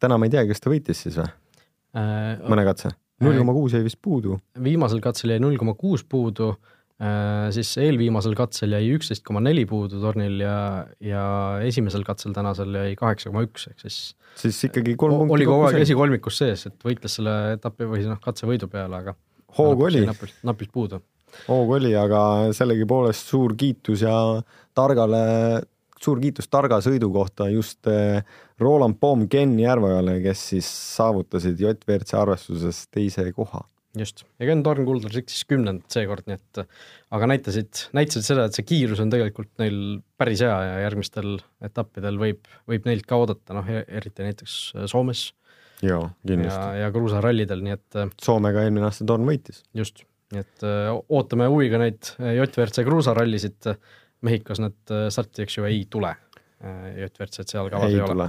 täna 0.03 0.19
ma 0.19 0.29
ei 0.29 0.35
tea, 0.35 0.45
kas 0.49 0.61
ta 0.61 0.73
võitis 0.73 1.07
siis 1.07 1.17
või 1.21 1.31
äh,? 1.97 2.43
mõne 2.49 2.67
katse? 2.69 2.93
null 3.23 3.39
koma 3.39 3.55
kuus 3.55 3.73
jäi 3.77 3.85
vist 3.85 4.01
puudu. 4.03 4.39
viimasel 4.63 5.01
katsel 5.01 5.35
jäi 5.35 5.41
null 5.41 5.57
koma 5.61 5.75
kuus 5.79 6.05
puudu 6.05 6.53
Äh, 7.03 7.49
siis 7.51 7.71
eelviimasel 7.83 8.35
katsel 8.39 8.77
jäi 8.77 8.93
üksteist 8.95 9.25
koma 9.27 9.41
neli 9.43 9.65
puudu 9.67 9.99
tornil 9.99 10.37
ja, 10.45 10.57
ja 11.03 11.23
esimesel 11.67 12.05
katsel 12.07 12.35
tänasel 12.37 12.77
jäi 12.79 12.93
kaheksa 13.01 13.33
koma 13.33 13.43
üks, 13.47 13.65
ehk 13.73 13.81
siis 13.83 13.97
siis 14.39 14.61
ikkagi 14.69 14.95
kolm 15.01 15.17
punkti 15.17 15.35
oli 15.35 15.49
kogu 15.49 15.65
aeg 15.67 15.81
esikolmikus 15.83 16.39
sees, 16.45 16.67
et 16.69 16.87
võitles 16.87 17.17
selle 17.19 17.35
etapi 17.57 17.89
või 17.91 18.05
noh, 18.07 18.21
katsevõidu 18.23 18.69
peale, 18.71 19.01
aga 19.03 19.17
hoogu 19.59 19.89
oli. 19.89 20.05
napilt, 20.07 20.37
napilt 20.47 20.71
puudu. 20.77 21.01
Hoogu 21.49 21.79
oli, 21.79 21.93
aga 21.99 22.23
sellegipoolest 22.57 23.33
suur 23.33 23.57
kiitus 23.59 24.05
ja 24.07 24.15
targale, 24.75 25.25
suur 26.03 26.21
kiitus 26.23 26.49
targa 26.53 26.81
sõidu 26.85 27.13
kohta 27.15 27.49
just 27.53 27.87
eh, 27.91 28.23
Roland 28.63 29.01
Poom, 29.01 29.27
Ken 29.29 29.59
Järveojale, 29.61 30.21
kes 30.25 30.49
siis 30.55 30.71
saavutasid 30.97 31.61
JVRC 31.61 32.17
arvestuses 32.21 32.87
teise 32.93 33.27
koha 33.37 33.65
just, 33.99 34.25
ja 34.41 34.49
Ken 34.49 34.63
Torn-Kuldar 34.65 35.13
siksis 35.15 35.45
kümnendat 35.49 35.93
seekord, 35.93 36.25
nii 36.29 36.39
et 36.39 36.63
aga 37.13 37.29
näitasid, 37.29 37.85
näitasid 37.97 38.27
seda, 38.27 38.47
et 38.49 38.57
see 38.57 38.67
kiirus 38.69 39.03
on 39.05 39.13
tegelikult 39.13 39.51
neil 39.61 39.79
päris 40.21 40.43
hea 40.45 40.55
ja 40.69 40.79
järgmistel 40.87 41.37
etappidel 41.65 42.21
võib, 42.21 42.49
võib 42.71 42.89
neilt 42.89 43.07
ka 43.09 43.21
oodata, 43.21 43.57
noh 43.59 43.69
e-, 43.69 43.85
eriti 44.01 44.27
näiteks 44.27 44.57
Soomes. 44.91 45.27
jaa, 45.85 46.07
kindlasti. 46.25 46.57
ja, 46.57 46.87
ja 46.87 46.95
kruusarallidel, 46.95 47.65
nii 47.67 47.77
et 47.77 48.01
Soomega 48.23 48.65
eelmine 48.65 48.89
aasta 48.89 49.07
Torn 49.09 49.29
võitis. 49.29 49.63
just, 49.77 50.07
nii 50.33 50.41
et 50.41 50.65
ootame 51.13 51.49
huviga 51.53 51.81
neid 51.83 52.15
JVRC 52.19 52.87
kruusarallisid, 52.87 53.75
Mehhikos 54.23 54.61
need 54.63 54.93
starti, 55.11 55.43
eks 55.43 55.57
ju, 55.59 55.65
ei 55.67 55.83
tule. 55.91 56.13
JVRC-d 56.63 57.49
seal 57.51 57.71
kavas 57.73 57.91
ei, 57.91 57.99
ei 57.99 58.05
ole 58.07 58.29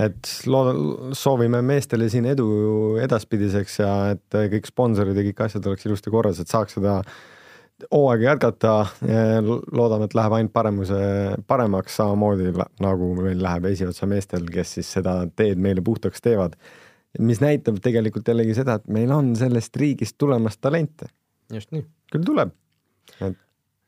et 0.00 0.30
loodan, 0.48 1.12
soovime 1.16 1.60
meestele 1.66 2.08
siin 2.12 2.26
edu 2.30 2.46
edaspidiseks 3.02 3.78
ja 3.82 3.92
et 4.14 4.38
kõik 4.54 4.68
sponsorid 4.70 5.18
ja 5.18 5.24
kõik 5.28 5.44
asjad 5.46 5.68
oleks 5.68 5.86
ilusti 5.88 6.12
korras, 6.12 6.40
et 6.40 6.50
saaks 6.50 6.78
seda 6.78 7.00
hooaega 7.90 8.32
jätkata. 8.32 8.74
loodame, 9.72 10.06
et 10.06 10.14
läheb 10.14 10.36
ainult 10.38 10.52
paremuse, 10.54 11.00
paremaks, 11.48 11.96
samamoodi 11.98 12.52
nagu 12.82 13.12
meil 13.18 13.42
läheb 13.42 13.66
esiotsa 13.72 14.06
meestel, 14.06 14.46
kes 14.52 14.78
siis 14.78 14.92
seda 14.98 15.22
teed 15.36 15.60
meile 15.62 15.84
puhtaks 15.84 16.22
teevad. 16.22 16.56
Mis 17.20 17.42
näitab 17.42 17.80
tegelikult 17.84 18.28
jällegi 18.28 18.56
seda, 18.56 18.78
et 18.80 18.88
meil 18.92 19.12
on 19.12 19.34
sellest 19.36 19.76
riigist 19.76 20.16
tulemas 20.18 20.58
talente. 20.58 21.10
just 21.52 21.72
nii. 21.74 21.84
küll 22.12 22.24
tuleb. 22.24 22.54
et 23.20 23.36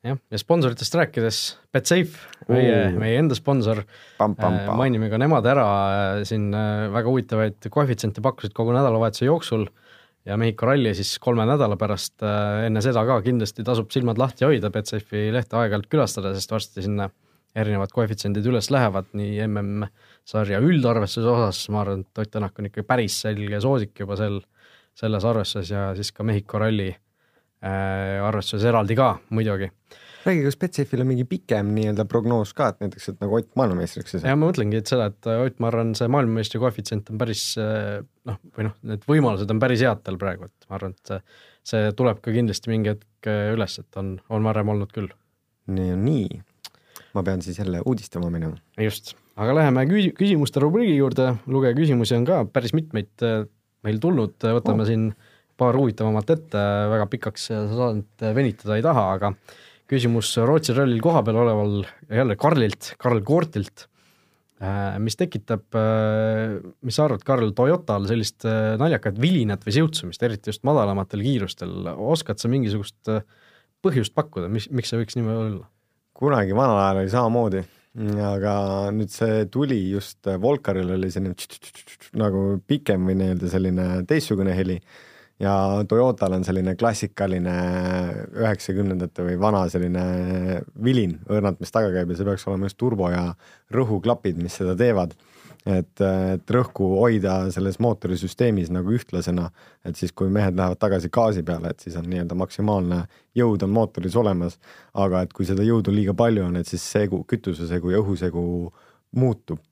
jah, 0.05 0.19
ja 0.31 0.39
sponsoritest 0.39 0.97
rääkides, 0.99 1.39
Betsafe, 1.73 2.19
meie 2.51 2.91
meie 2.99 3.17
enda 3.21 3.37
sponsor, 3.37 3.81
äh, 4.21 4.69
mainime 4.77 5.09
ka 5.11 5.19
nemad 5.21 5.47
ära, 5.49 5.65
äh, 5.65 6.21
siin 6.27 6.51
äh, 6.53 6.85
väga 6.93 7.09
huvitavaid 7.09 7.69
koefitsiente 7.73 8.23
pakkusid 8.25 8.53
kogu 8.57 8.75
nädalavahetuse 8.75 9.29
jooksul 9.29 9.67
ja 10.25 10.37
Mehhiko 10.41 10.69
ralli 10.69 10.93
siis 10.97 11.15
kolme 11.21 11.45
nädala 11.45 11.77
pärast, 11.77 12.17
enne 12.65 12.81
seda 12.81 13.03
ka 13.05 13.19
kindlasti 13.25 13.65
tasub 13.65 13.91
silmad 13.93 14.17
lahti 14.17 14.47
hoida, 14.47 14.71
Betsafe'i 14.73 15.29
lehte 15.33 15.57
aeg-ajalt 15.59 15.89
külastada, 15.91 16.31
sest 16.33 16.53
varsti 16.53 16.85
sinna 16.85 17.11
erinevad 17.55 17.93
koefitsiendid 17.93 18.47
üles 18.49 18.71
lähevad, 18.73 19.11
nii 19.15 19.37
MM-sarja 20.25 20.59
üldarvestuse 20.59 21.29
osas, 21.29 21.59
ma 21.69 21.83
arvan, 21.83 22.01
et 22.01 22.17
Ott 22.17 22.31
Tänak 22.33 22.57
on 22.59 22.65
ikka 22.65 22.83
päris 22.83 23.21
selge 23.21 23.59
soosik 23.61 23.99
juba 23.99 24.15
sel, 24.17 24.39
selles 24.97 25.23
arvestuses 25.23 25.69
ja 25.69 25.91
siis 25.95 26.11
ka 26.11 26.23
Mehhiko 26.23 26.57
ralli 26.59 26.89
äh, 26.89 28.23
arvestuses 28.25 28.65
eraldi 28.65 28.95
ka 28.97 29.19
muidugi 29.29 29.69
räägi, 30.25 30.41
kas 30.47 30.57
Betsafe'il 30.57 31.03
on 31.03 31.07
mingi 31.11 31.27
pikem 31.29 31.67
nii-öelda 31.75 32.07
prognoos 32.09 32.55
ka, 32.57 32.71
et 32.73 32.79
näiteks, 32.81 33.11
et 33.11 33.19
nagu 33.21 33.37
Ott 33.37 33.51
maailmameistriks 33.55 34.15
ei 34.15 34.23
saa? 34.23 34.31
ja 34.31 34.39
ma 34.39 34.49
mõtlengi, 34.49 34.79
et 34.81 34.89
seda, 34.89 35.11
et 35.11 35.29
Ott, 35.29 35.59
ma 35.61 35.69
arvan, 35.69 35.91
see 35.97 36.09
maailmameistri 36.09 36.61
koefitsient 36.63 37.11
on 37.13 37.19
päris 37.21 37.43
noh, 37.59 38.39
või 38.57 38.65
noh, 38.65 38.73
need 38.89 39.05
võimalused 39.05 39.53
on 39.53 39.61
päris 39.61 39.83
head 39.85 40.01
tal 40.07 40.17
praegu, 40.21 40.49
et 40.49 40.69
ma 40.71 40.79
arvan, 40.79 40.95
et 40.97 41.11
see, 41.11 41.19
see 41.69 41.91
tuleb 41.99 42.23
ka 42.25 42.33
kindlasti 42.33 42.73
mingi 42.73 42.95
hetk 42.95 43.29
üles, 43.53 43.77
et 43.83 44.01
on, 44.01 44.15
on 44.33 44.49
varem 44.49 44.73
olnud 44.73 44.89
küll. 44.95 45.13
nii 45.69 45.93
nii. 46.01 46.41
ma 47.13 47.23
pean 47.29 47.45
siis 47.45 47.61
jälle 47.61 47.85
uudistama 47.85 48.33
minema. 48.33 48.57
just, 48.81 49.13
aga 49.35 49.55
läheme 49.59 49.85
küsi-, 49.89 50.13
küsimuste 50.15 50.63
rubriigi 50.63 50.97
juurde, 50.97 51.33
lugeja 51.51 51.75
küsimusi 51.77 52.17
on 52.17 52.27
ka 52.27 52.43
päris 52.49 52.75
mitmeid 52.77 53.27
meil 53.85 54.01
tulnud, 54.01 54.37
võtame 54.39 54.85
oh. 54.85 54.89
siin 54.89 55.09
paar 55.59 55.77
huvitavamat 55.77 56.33
ette, 56.35 56.63
väga 56.91 57.05
pikaks 57.11 57.47
saadet 57.51 58.25
venitada 58.35 58.79
ei 58.79 58.83
taha, 58.83 59.05
aga 59.15 59.31
küsimus 59.89 60.31
Rootsi 60.45 60.73
rallil 60.75 61.01
kohapeal 61.03 61.41
oleval 61.43 61.75
jälle 62.09 62.37
Karlilt, 62.39 62.93
Karl 63.01 63.21
Koortilt, 63.25 63.85
äh, 64.63 64.97
mis 65.01 65.17
tekitab, 65.19 65.67
äh, 65.77 66.57
mis 66.85 66.97
sa 66.97 67.05
arvad, 67.05 67.23
Karl, 67.27 67.53
Toyotal 67.57 68.07
sellist 68.09 68.47
äh, 68.49 68.73
naljakat 68.81 69.19
vilinat 69.21 69.65
või 69.65 69.77
siutsumist, 69.77 70.25
eriti 70.25 70.51
just 70.51 70.65
madalamatel 70.67 71.23
kiirustel, 71.25 71.77
oskad 71.93 72.41
sa 72.41 72.51
mingisugust 72.51 73.13
põhjust 73.85 74.15
pakkuda, 74.17 74.49
mis, 74.51 74.67
miks 74.73 74.91
see 74.91 75.01
võiks 75.01 75.17
niimoodi 75.19 75.55
olla? 75.55 75.71
kunagi 76.15 76.55
vanal 76.55 76.77
ajal 76.79 77.01
oli 77.01 77.11
samamoodi, 77.11 77.61
aga 77.95 78.53
nüüd 78.91 79.11
see 79.13 79.45
tuli 79.51 79.79
just 79.93 80.27
Volkaril 80.41 80.89
oli 80.97 81.11
selline 81.11 81.35
nagu 82.19 82.45
pikem 82.67 83.05
või 83.07 83.15
nii-öelda 83.21 83.51
selline 83.51 83.85
teistsugune 84.09 84.55
heli 84.55 84.79
ja 85.39 85.83
Toyotal 85.87 86.37
on 86.37 86.45
selline 86.47 86.75
klassikaline 86.79 87.55
üheksakümnendate 88.35 89.25
või 89.29 89.37
vana 89.39 89.65
selline 89.71 90.03
vilin 90.83 91.17
õrnalt, 91.27 91.59
mis 91.59 91.73
taga 91.75 91.91
käib 91.93 92.11
ja 92.11 92.19
see 92.19 92.27
peaks 92.27 92.47
olema 92.47 92.69
just 92.69 92.79
turbo 92.79 93.09
ja 93.11 93.29
rõhuklapid, 93.75 94.39
mis 94.39 94.55
seda 94.61 94.75
teevad. 94.79 95.15
Et, 95.65 96.01
et 96.01 96.51
rõhku 96.55 96.87
hoida 96.99 97.37
selles 97.53 97.79
mootorisüsteemis 97.81 98.71
nagu 98.73 98.93
ühtlasena, 98.95 99.49
et 99.85 99.97
siis, 99.97 100.13
kui 100.13 100.29
mehed 100.33 100.57
lähevad 100.57 100.79
tagasi 100.81 101.09
gaasi 101.13 101.43
peale, 101.43 101.73
et 101.73 101.85
siis 101.85 101.97
on 101.99 102.07
nii-öelda 102.09 102.37
maksimaalne 102.37 103.03
jõud 103.35 103.65
on 103.65 103.73
mootoris 103.75 104.15
olemas, 104.21 104.59
aga 104.93 105.25
et 105.25 105.33
kui 105.33 105.47
seda 105.49 105.65
jõudu 105.65 105.93
liiga 105.93 106.13
palju 106.17 106.45
on, 106.45 106.59
et 106.61 106.69
siis 106.69 106.85
segu, 106.97 107.23
kütusesegu 107.27 107.95
ja 107.95 108.03
õhusegu 108.03 108.45
muutub 109.15 109.63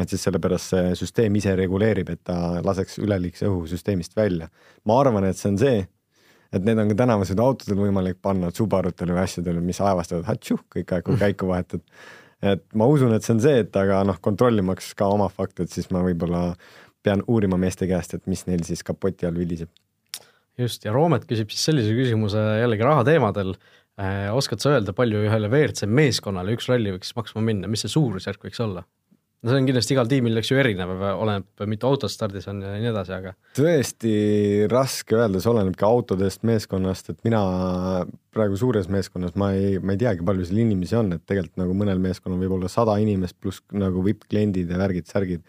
et 0.00 0.08
siis 0.08 0.22
sellepärast 0.24 0.72
see 0.72 0.92
süsteem 0.96 1.34
ise 1.36 1.52
reguleerib, 1.58 2.08
et 2.14 2.22
ta 2.24 2.62
laseks 2.64 2.96
üleliigse 3.02 3.44
õhu 3.48 3.66
süsteemist 3.68 4.16
välja. 4.16 4.48
ma 4.88 5.00
arvan, 5.00 5.26
et 5.28 5.36
see 5.36 5.50
on 5.50 5.58
see, 5.60 5.82
et 6.52 6.64
need 6.64 6.80
on 6.80 6.90
ka 6.92 6.98
tänavasõiduautodel 7.02 7.78
võimalik 7.78 8.20
panna 8.22 8.50
Subarutel 8.54 9.12
või 9.12 9.22
asjadel, 9.24 9.60
mis 9.64 9.80
aevastavad 9.80 10.28
kõik 10.72 10.92
aeg, 10.92 11.04
kui 11.04 11.20
käiku 11.20 11.48
vahetad. 11.48 11.84
Et 12.42 12.64
ma 12.78 12.88
usun, 12.90 13.12
et 13.14 13.24
see 13.24 13.36
on 13.36 13.42
see, 13.42 13.60
et 13.64 13.76
aga 13.78 14.02
noh, 14.08 14.18
kontrollimaks 14.22 14.92
ka 14.98 15.08
oma 15.14 15.28
fakte, 15.32 15.66
et 15.66 15.74
siis 15.74 15.88
ma 15.94 16.02
võib-olla 16.04 16.42
pean 17.02 17.22
uurima 17.30 17.58
meeste 17.58 17.88
käest, 17.90 18.16
et 18.16 18.26
mis 18.30 18.44
neil 18.48 18.64
siis 18.66 18.82
kapoti 18.86 19.26
all 19.28 19.38
viliseb. 19.38 19.70
just, 20.58 20.84
ja 20.84 20.92
Roomet 20.94 21.24
küsib 21.28 21.50
siis 21.50 21.64
sellise 21.70 21.94
küsimuse 21.96 22.42
jällegi 22.60 22.86
rahateemadel 22.86 23.54
eh,. 23.54 24.28
oskad 24.34 24.62
sa 24.62 24.74
öelda, 24.76 24.94
palju 24.96 25.24
ühele 25.26 25.48
WRC 25.50 25.88
meeskonnale 25.88 26.54
üks 26.56 26.68
ralli 26.70 26.92
võiks 26.96 27.14
maksma 27.16 27.44
minna, 27.44 27.70
mis 27.70 27.86
see 27.86 27.94
suurusjärk 27.94 28.44
võiks 28.48 28.60
olla? 28.62 28.84
No 29.42 29.50
see 29.50 29.58
on 29.58 29.66
kindlasti 29.66 29.96
igal 29.96 30.08
tiimil, 30.10 30.38
eks 30.38 30.52
ju, 30.52 30.58
erinev, 30.62 30.92
oleneb, 31.10 31.64
mitu 31.70 31.88
autot 31.88 32.12
stardis 32.12 32.46
on 32.50 32.62
ja 32.62 32.76
nii 32.76 32.90
edasi, 32.92 33.14
aga 33.16 33.34
tõesti 33.58 34.14
raske 34.70 35.18
öelda, 35.18 35.42
see 35.42 35.50
oleneb 35.50 35.76
ka 35.78 35.90
autodest, 35.90 36.44
meeskonnast, 36.46 37.10
et 37.10 37.20
mina 37.26 37.42
praegu 38.34 38.58
suures 38.60 38.88
meeskonnas, 38.92 39.34
ma 39.40 39.50
ei, 39.56 39.76
ma 39.82 39.96
ei 39.96 40.02
teagi, 40.04 40.24
palju 40.26 40.46
seal 40.46 40.62
inimesi 40.62 40.98
on, 40.98 41.12
et 41.16 41.26
tegelikult 41.26 41.58
nagu 41.64 41.76
mõnel 41.82 42.02
meeskonnal 42.02 42.40
võib 42.44 42.56
olla 42.60 42.70
sada 42.72 42.96
inimest 43.02 43.38
pluss 43.42 43.64
nagu 43.74 44.04
vipp-kliendid 44.06 44.70
ja 44.70 44.80
värgid-särgid. 44.80 45.42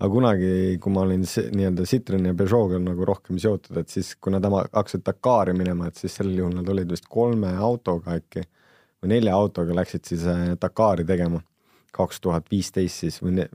aga 0.00 0.12
kunagi, 0.12 0.52
kui 0.80 0.92
ma 0.92 1.04
olin 1.08 1.24
nii-öelda 1.24 1.88
Citroen 1.88 2.28
ja 2.28 2.36
Peugeot'ga 2.36 2.78
nagu 2.80 3.08
rohkem 3.08 3.40
seotud, 3.40 3.76
et 3.80 3.88
siis, 3.88 4.14
kui 4.20 4.32
nad 4.32 4.44
hakkasid 4.44 5.04
Dakari 5.04 5.56
minema, 5.56 5.88
et 5.88 5.96
siis 5.96 6.12
sel 6.20 6.32
juhul 6.36 6.54
nad 6.60 6.68
olid 6.68 6.92
vist 6.92 7.08
kolme 7.08 7.56
autoga 7.56 8.20
äkki 8.20 8.44
või 9.00 9.14
nelja 9.14 9.36
autoga 9.36 9.76
läksid 9.80 10.04
siis 10.04 10.26
äh, 10.28 10.52
Dakari 10.60 11.06
tegema 11.08 11.40
kaks 11.92 12.20
tuhat 12.20 12.50
viisteist 12.50 13.04
siis 13.04 13.20
või 13.22 13.46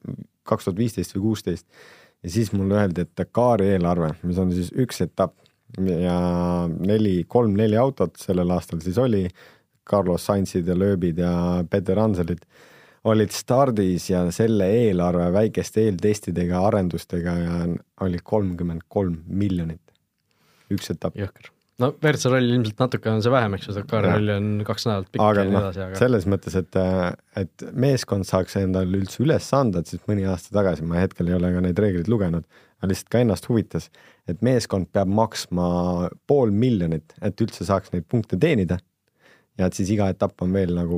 kaks 0.45 0.67
tuhat 0.67 0.77
viisteist 0.77 1.15
või 1.15 1.29
kuusteist. 1.29 1.65
ja 2.23 2.29
siis 2.29 2.51
mulle 2.53 2.79
öeldi, 2.81 3.05
et 3.05 3.11
Dakari 3.17 3.71
eelarve, 3.75 4.13
mis 4.23 4.39
on 4.41 4.53
siis 4.53 4.71
üks 4.75 5.01
etapp 5.05 5.37
ja 5.79 6.19
neli, 6.67 7.23
kolm-neli 7.27 7.77
autot 7.77 8.15
sellel 8.21 8.51
aastal 8.55 8.81
siis 8.81 8.97
oli, 9.01 9.27
Carlos 9.89 10.25
Sainzid 10.25 10.67
ja 10.67 10.75
Lööbid 10.77 11.19
ja 11.21 11.63
Peter 11.69 11.99
Anselid 11.99 12.45
olid 13.05 13.33
stardis 13.33 14.09
ja 14.09 14.23
selle 14.33 14.69
eelarve 14.73 15.27
väikeste 15.33 15.83
eeltestidega, 15.85 16.63
arendustega 16.67 17.35
ja 17.41 17.59
oli 18.01 18.21
kolmkümmend 18.23 18.87
kolm 18.89 19.19
miljonit, 19.27 19.83
üks 20.73 20.89
etapp. 20.93 21.17
jõhker 21.19 21.54
no 21.81 21.89
WRC 21.91 22.31
rall 22.31 22.53
ilmselt 22.55 22.79
natuke 22.79 23.11
on 23.11 23.23
see 23.23 23.33
vähem, 23.33 23.55
eks 23.57 23.69
ju, 23.69 23.75
Dakari 23.75 24.11
rall 24.11 24.33
on 24.35 24.49
kaks 24.67 24.87
nädalat 24.87 25.09
pikk 25.11 25.23
ja 25.23 25.45
nii 25.47 25.59
edasi, 25.59 25.81
aga 25.85 25.99
selles 25.99 26.27
mõttes, 26.31 26.57
et, 26.59 26.77
et 27.41 27.65
meeskond 27.85 28.27
saaks 28.27 28.55
endale 28.61 29.01
üldse 29.01 29.23
üles 29.25 29.49
anda, 29.57 29.81
et 29.81 29.91
siis 29.91 30.03
mõni 30.09 30.27
aasta 30.29 30.55
tagasi, 30.55 30.85
ma 30.87 31.01
hetkel 31.01 31.31
ei 31.31 31.37
ole 31.37 31.51
ka 31.55 31.63
neid 31.65 31.81
reegleid 31.83 32.11
lugenud, 32.11 32.47
aga 32.79 32.91
lihtsalt 32.91 33.11
ka 33.11 33.23
ennast 33.25 33.49
huvitas, 33.51 33.89
et 34.31 34.45
meeskond 34.45 34.87
peab 34.95 35.11
maksma 35.11 35.67
pool 36.29 36.53
miljonit, 36.55 37.17
et 37.25 37.43
üldse 37.43 37.67
saaks 37.67 37.91
neid 37.95 38.07
punkte 38.11 38.39
teenida. 38.39 38.79
ja 39.59 39.69
et 39.69 39.75
siis 39.77 39.89
iga 39.95 40.09
etapp 40.11 40.41
on 40.43 40.51
veel 40.51 40.73
nagu 40.75 40.97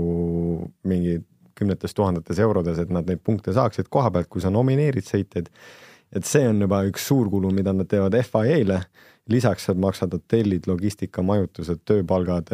mingi 0.89 1.19
kümnetes 1.57 1.93
tuhandetes 1.97 2.39
eurodes, 2.41 2.79
et 2.81 2.89
nad 2.93 3.05
neid 3.09 3.21
punkte 3.25 3.53
saaksid 3.53 3.89
koha 3.93 4.11
pealt, 4.13 4.29
kui 4.29 4.41
sa 4.41 4.53
nomineerid 4.53 5.05
sõitjaid. 5.05 5.49
Et 6.15 6.25
see 6.25 6.47
on 6.47 6.61
juba 6.63 6.83
üks 6.87 7.07
suur 7.09 7.29
kulu, 7.31 7.51
mida 7.55 7.73
nad 7.75 7.89
teevad 7.89 8.15
FIA-le 8.23 8.81
lisaks 9.31 9.67
sa 9.67 9.73
maksad 9.73 10.13
hotellid, 10.15 10.67
logistika, 10.67 11.23
majutused, 11.25 11.83
tööpalgad. 11.87 12.51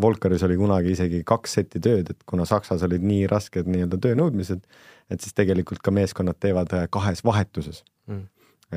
Volkaris 0.00 0.44
oli 0.46 0.56
kunagi 0.56 0.94
isegi 0.94 1.20
kaks 1.28 1.58
seti 1.58 1.80
tööd, 1.82 2.10
et 2.12 2.24
kuna 2.28 2.46
Saksas 2.48 2.84
olid 2.86 3.02
nii 3.04 3.26
rasked 3.28 3.68
nii-öelda 3.68 3.98
töönõudmised, 4.00 4.62
et 5.12 5.24
siis 5.24 5.36
tegelikult 5.36 5.82
ka 5.84 5.92
meeskonnad 5.92 6.38
teevad 6.40 6.72
kahes 6.92 7.20
vahetuses 7.24 7.82
mm. 8.08 8.22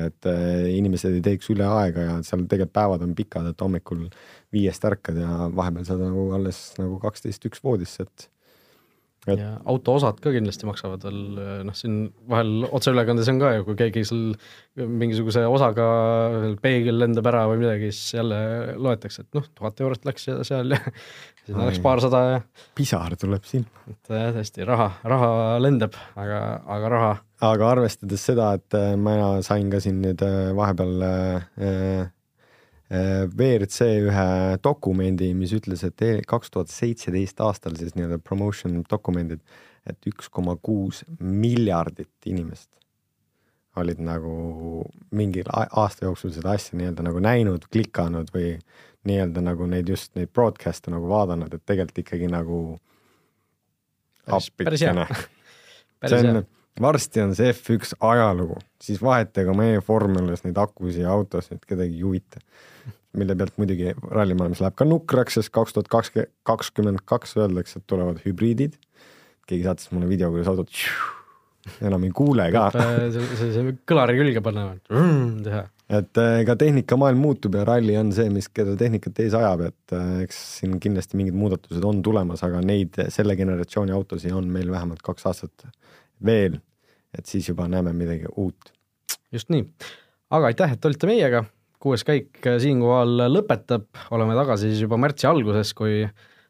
et 0.04 0.28
äh, 0.28 0.66
inimesed 0.76 1.16
ei 1.16 1.22
teeks 1.24 1.48
üle 1.54 1.64
aega 1.64 2.04
ja 2.04 2.16
seal 2.26 2.44
tegelikult 2.44 2.74
päevad 2.76 3.06
on 3.06 3.14
pikad, 3.16 3.48
et 3.48 3.64
hommikul 3.64 4.04
viiest 4.52 4.84
ärkad 4.84 5.22
ja 5.22 5.48
vahepeal 5.56 5.88
saad 5.88 6.04
nagu 6.04 6.26
alles 6.36 6.60
nagu 6.76 7.00
kaksteist 7.00 7.48
üks 7.48 7.64
voodisse, 7.64 8.04
et 8.04 8.28
et.... 9.26 9.40
ja 9.42 9.52
autoosad 9.68 10.20
ka 10.22 10.32
kindlasti 10.34 10.68
maksavad 10.68 11.06
veel, 11.06 11.20
noh, 11.68 11.76
siin 11.76 12.06
vahel 12.30 12.66
otseülekandes 12.70 13.30
on 13.32 13.40
ka 13.42 13.52
ju, 13.58 13.66
kui 13.68 13.78
keegi 13.80 14.04
sul 14.08 14.24
mingisuguse 14.76 15.44
osaga 15.48 15.86
peegel 16.62 17.00
lendab 17.02 17.30
ära 17.32 17.46
või 17.50 17.62
midagi, 17.64 17.92
siis 17.94 18.18
jälle 18.18 18.40
loetakse, 18.80 19.26
et 19.26 19.38
noh, 19.38 19.46
tuhat 19.56 19.84
eurot 19.84 20.08
läks 20.08 20.28
seal 20.48 20.76
ja 20.76 20.80
sinna 21.46 21.68
läks 21.68 21.82
paarsada 21.84 22.22
ja. 22.28 22.42
pisar 22.78 23.16
tuleb 23.20 23.46
silma. 23.48 23.86
et 23.92 24.12
tõesti 24.12 24.66
raha, 24.66 24.90
raha 25.06 25.30
lendab, 25.62 25.96
aga, 26.18 26.42
aga 26.78 26.92
raha. 26.96 27.14
aga 27.50 27.70
arvestades 27.76 28.28
seda, 28.30 28.52
et 28.58 28.78
äh, 28.78 28.94
mina 29.00 29.36
sain 29.46 29.70
ka 29.72 29.82
siin 29.82 30.02
nüüd 30.04 30.22
äh, 30.26 30.52
vahepeal 30.56 31.06
Äh, 31.06 32.06
WRC 32.90 33.86
ühe 34.06 34.26
dokumendi, 34.62 35.32
mis 35.34 35.50
ütles, 35.56 35.82
et 35.86 36.02
e-, 36.06 36.20
kaks 36.26 36.52
tuhat 36.54 36.70
seitseteist 36.70 37.40
aastal 37.42 37.74
siis 37.78 37.96
nii-öelda 37.96 38.20
promotion 38.22 38.78
dokumendid, 38.90 39.42
et 39.86 40.10
üks 40.10 40.30
koma 40.30 40.54
kuus 40.62 41.02
miljardit 41.18 42.30
inimest 42.30 42.70
olid 43.76 44.00
nagu 44.00 44.32
mingil 45.16 45.48
aasta 45.52 46.06
jooksul 46.06 46.32
seda 46.34 46.54
asja 46.56 46.78
nii-öelda 46.78 47.04
nagu 47.06 47.20
näinud, 47.22 47.66
klikanud 47.72 48.30
või 48.34 48.54
nii-öelda 49.06 49.42
nagu 49.44 49.68
neid 49.70 49.90
just 49.92 50.14
neid 50.18 50.32
broadcast'e 50.34 50.92
nagu 50.92 51.08
vaadanud, 51.10 51.52
et 51.52 51.64
tegelikult 51.68 52.02
ikkagi 52.02 52.30
nagu 52.32 52.60
appikene. 54.26 55.06
see 56.06 56.22
on, 56.22 56.42
varsti 56.82 57.22
on 57.24 57.34
see 57.38 57.52
F1 57.52 57.96
ajalugu, 58.04 58.58
siis 58.82 59.02
vahetage 59.02 59.54
meie 59.56 59.82
vormulas 59.88 60.44
neid 60.44 60.58
akusid 60.60 61.04
ja 61.04 61.12
autosid, 61.14 61.64
kedagi 61.68 62.00
ei 62.00 62.06
huvita 62.06 62.42
mille 63.16 63.36
pealt 63.38 63.56
muidugi 63.60 63.92
rallimaailmas 64.12 64.62
läheb 64.62 64.76
ka 64.78 64.86
nukraks, 64.88 65.38
sest 65.38 65.52
kaks 65.54 65.76
tuhat 65.76 65.88
kakskümmend, 66.48 67.04
kaks 67.08 67.36
öeldakse, 67.40 67.80
et 67.80 67.86
tulevad 67.88 68.20
hübriidid. 68.24 68.76
keegi 69.46 69.62
saatis 69.62 69.92
mulle 69.94 70.08
video, 70.10 70.32
kuidas 70.34 70.48
autot 70.50 70.72
enam 71.86 72.04
ei 72.06 72.12
kuule 72.14 72.50
ka. 72.54 72.68
see, 72.74 73.24
see, 73.38 73.50
see 73.54 73.74
kõlari 73.88 74.18
külge 74.18 74.42
panna, 74.44 74.68
teha. 75.46 75.62
et 76.00 76.20
ega 76.22 76.56
äh, 76.56 76.60
tehnikamaailm 76.64 77.22
muutub 77.22 77.58
ja 77.58 77.64
ralli 77.68 77.96
on 77.98 78.12
see, 78.14 78.28
mis 78.32 78.50
keda 78.50 78.76
tehnikat 78.78 79.22
ees 79.24 79.36
ajab, 79.38 79.66
et 79.70 79.96
äh, 79.96 80.22
eks 80.26 80.40
siin 80.58 80.78
kindlasti 80.82 81.18
mingid 81.20 81.38
muudatused 81.38 81.84
on 81.86 82.02
tulemas, 82.06 82.42
aga 82.46 82.62
neid, 82.64 82.98
selle 83.14 83.38
generatsiooni 83.38 83.94
autosid 83.96 84.34
on 84.36 84.50
meil 84.52 84.70
vähemalt 84.74 85.04
kaks 85.06 85.30
aastat 85.30 85.68
veel. 86.24 86.60
et 87.16 87.26
siis 87.26 87.48
juba 87.48 87.64
näeme 87.68 87.92
midagi 87.96 88.28
uut. 88.36 88.72
just 89.32 89.48
nii, 89.52 89.64
aga 90.30 90.52
aitäh, 90.52 90.72
et 90.72 90.84
olite 90.84 91.08
meiega. 91.08 91.44
Kuues 91.80 92.02
käik 92.08 92.40
siinkohal 92.42 93.28
lõpetab, 93.30 93.84
oleme 94.10 94.34
tagasi 94.34 94.70
siis 94.70 94.80
juba 94.82 94.96
märtsi 94.98 95.28
alguses, 95.28 95.74
kui 95.76 96.06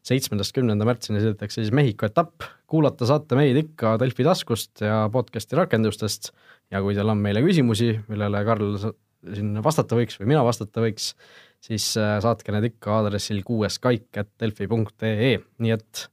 seitsmendast 0.07 0.55
kümnenda 0.55 0.87
märtsini 0.87 1.19
sõidetakse 1.21 1.61
siis 1.61 1.73
Mehhiko 1.75 2.07
etapp, 2.07 2.45
kuulata 2.69 3.07
saate 3.09 3.37
meid 3.37 3.59
ikka 3.59 3.97
Delfi 4.01 4.25
taskust 4.25 4.83
ja 4.85 5.03
podcast'i 5.13 5.59
rakendustest. 5.59 6.31
Ja 6.71 6.81
kui 6.83 6.95
teil 6.95 7.11
on 7.11 7.19
meile 7.23 7.43
küsimusi, 7.43 7.93
millele 8.07 8.41
Karl 8.47 8.79
siin 9.33 9.59
vastata 9.63 9.97
võiks 9.97 10.19
või 10.19 10.31
mina 10.33 10.43
vastata 10.47 10.83
võiks, 10.83 11.11
siis 11.63 11.89
äh, 11.99 12.17
saatke 12.23 12.53
need 12.55 12.69
ikka 12.71 12.99
aadressil 12.99 13.41
kuueskaik.delfi.ee, 13.47 15.33
nii 15.63 15.73
et 15.75 16.03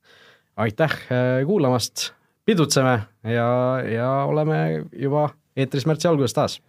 aitäh 0.64 0.94
äh, 1.12 1.40
kuulamast, 1.46 2.10
pidutseme 2.44 2.94
ja, 3.30 3.48
ja 3.88 4.10
oleme 4.28 4.84
juba 4.92 5.28
eetris 5.56 5.86
märtsi 5.88 6.08
alguses 6.10 6.36
taas 6.36 6.60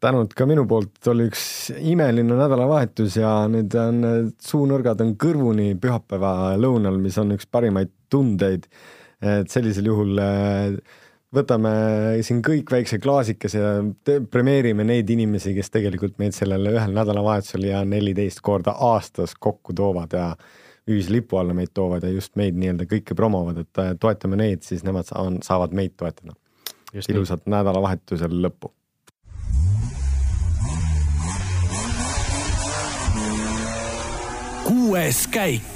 tänud 0.00 0.32
ka 0.36 0.46
minu 0.48 0.64
poolt, 0.68 0.96
oli 1.12 1.26
üks 1.28 1.42
imeline 1.76 2.36
nädalavahetus 2.38 3.18
ja 3.20 3.34
nüüd 3.52 3.74
on 3.76 4.30
suunurgad 4.40 5.02
on 5.04 5.12
kõrvuni 5.20 5.74
pühapäeva 5.80 6.54
lõunal, 6.60 6.96
mis 7.02 7.18
on 7.20 7.36
üks 7.36 7.48
parimaid 7.50 7.92
tundeid. 8.10 8.66
et 9.20 9.52
sellisel 9.52 9.84
juhul 9.84 10.16
äh, 10.16 10.78
võtame 11.34 11.72
siin 12.26 12.40
kõik 12.44 12.70
väikse 12.72 12.98
klaasikese 13.02 13.60
ja 13.60 14.18
premeerime 14.30 14.84
neid 14.86 15.10
inimesi, 15.12 15.52
kes 15.54 15.70
tegelikult 15.70 16.16
meid 16.22 16.34
sellele 16.36 16.72
ühel 16.74 16.94
nädalavahetusel 16.96 17.68
ja 17.68 17.84
neliteist 17.86 18.42
korda 18.42 18.74
aastas 18.90 19.36
kokku 19.38 19.76
toovad 19.76 20.16
ja 20.16 20.32
ühislipu 20.88 21.38
alla 21.40 21.54
meid 21.54 21.72
toovad 21.74 22.04
ja 22.06 22.12
just 22.12 22.36
meid 22.40 22.58
nii-öelda 22.58 22.86
kõike 22.90 23.16
promovad, 23.16 23.62
et 23.64 23.82
äh, 23.82 23.94
toetame 24.00 24.38
neid, 24.40 24.64
siis 24.66 24.84
nemad 24.86 25.10
saavad 25.44 25.74
meid 25.76 25.96
toetada. 26.00 26.36
ilusat 27.08 27.46
nädalavahetusel 27.46 28.40
lõppu! 28.42 28.72
Kuues 34.64 35.26
käik 35.30 35.69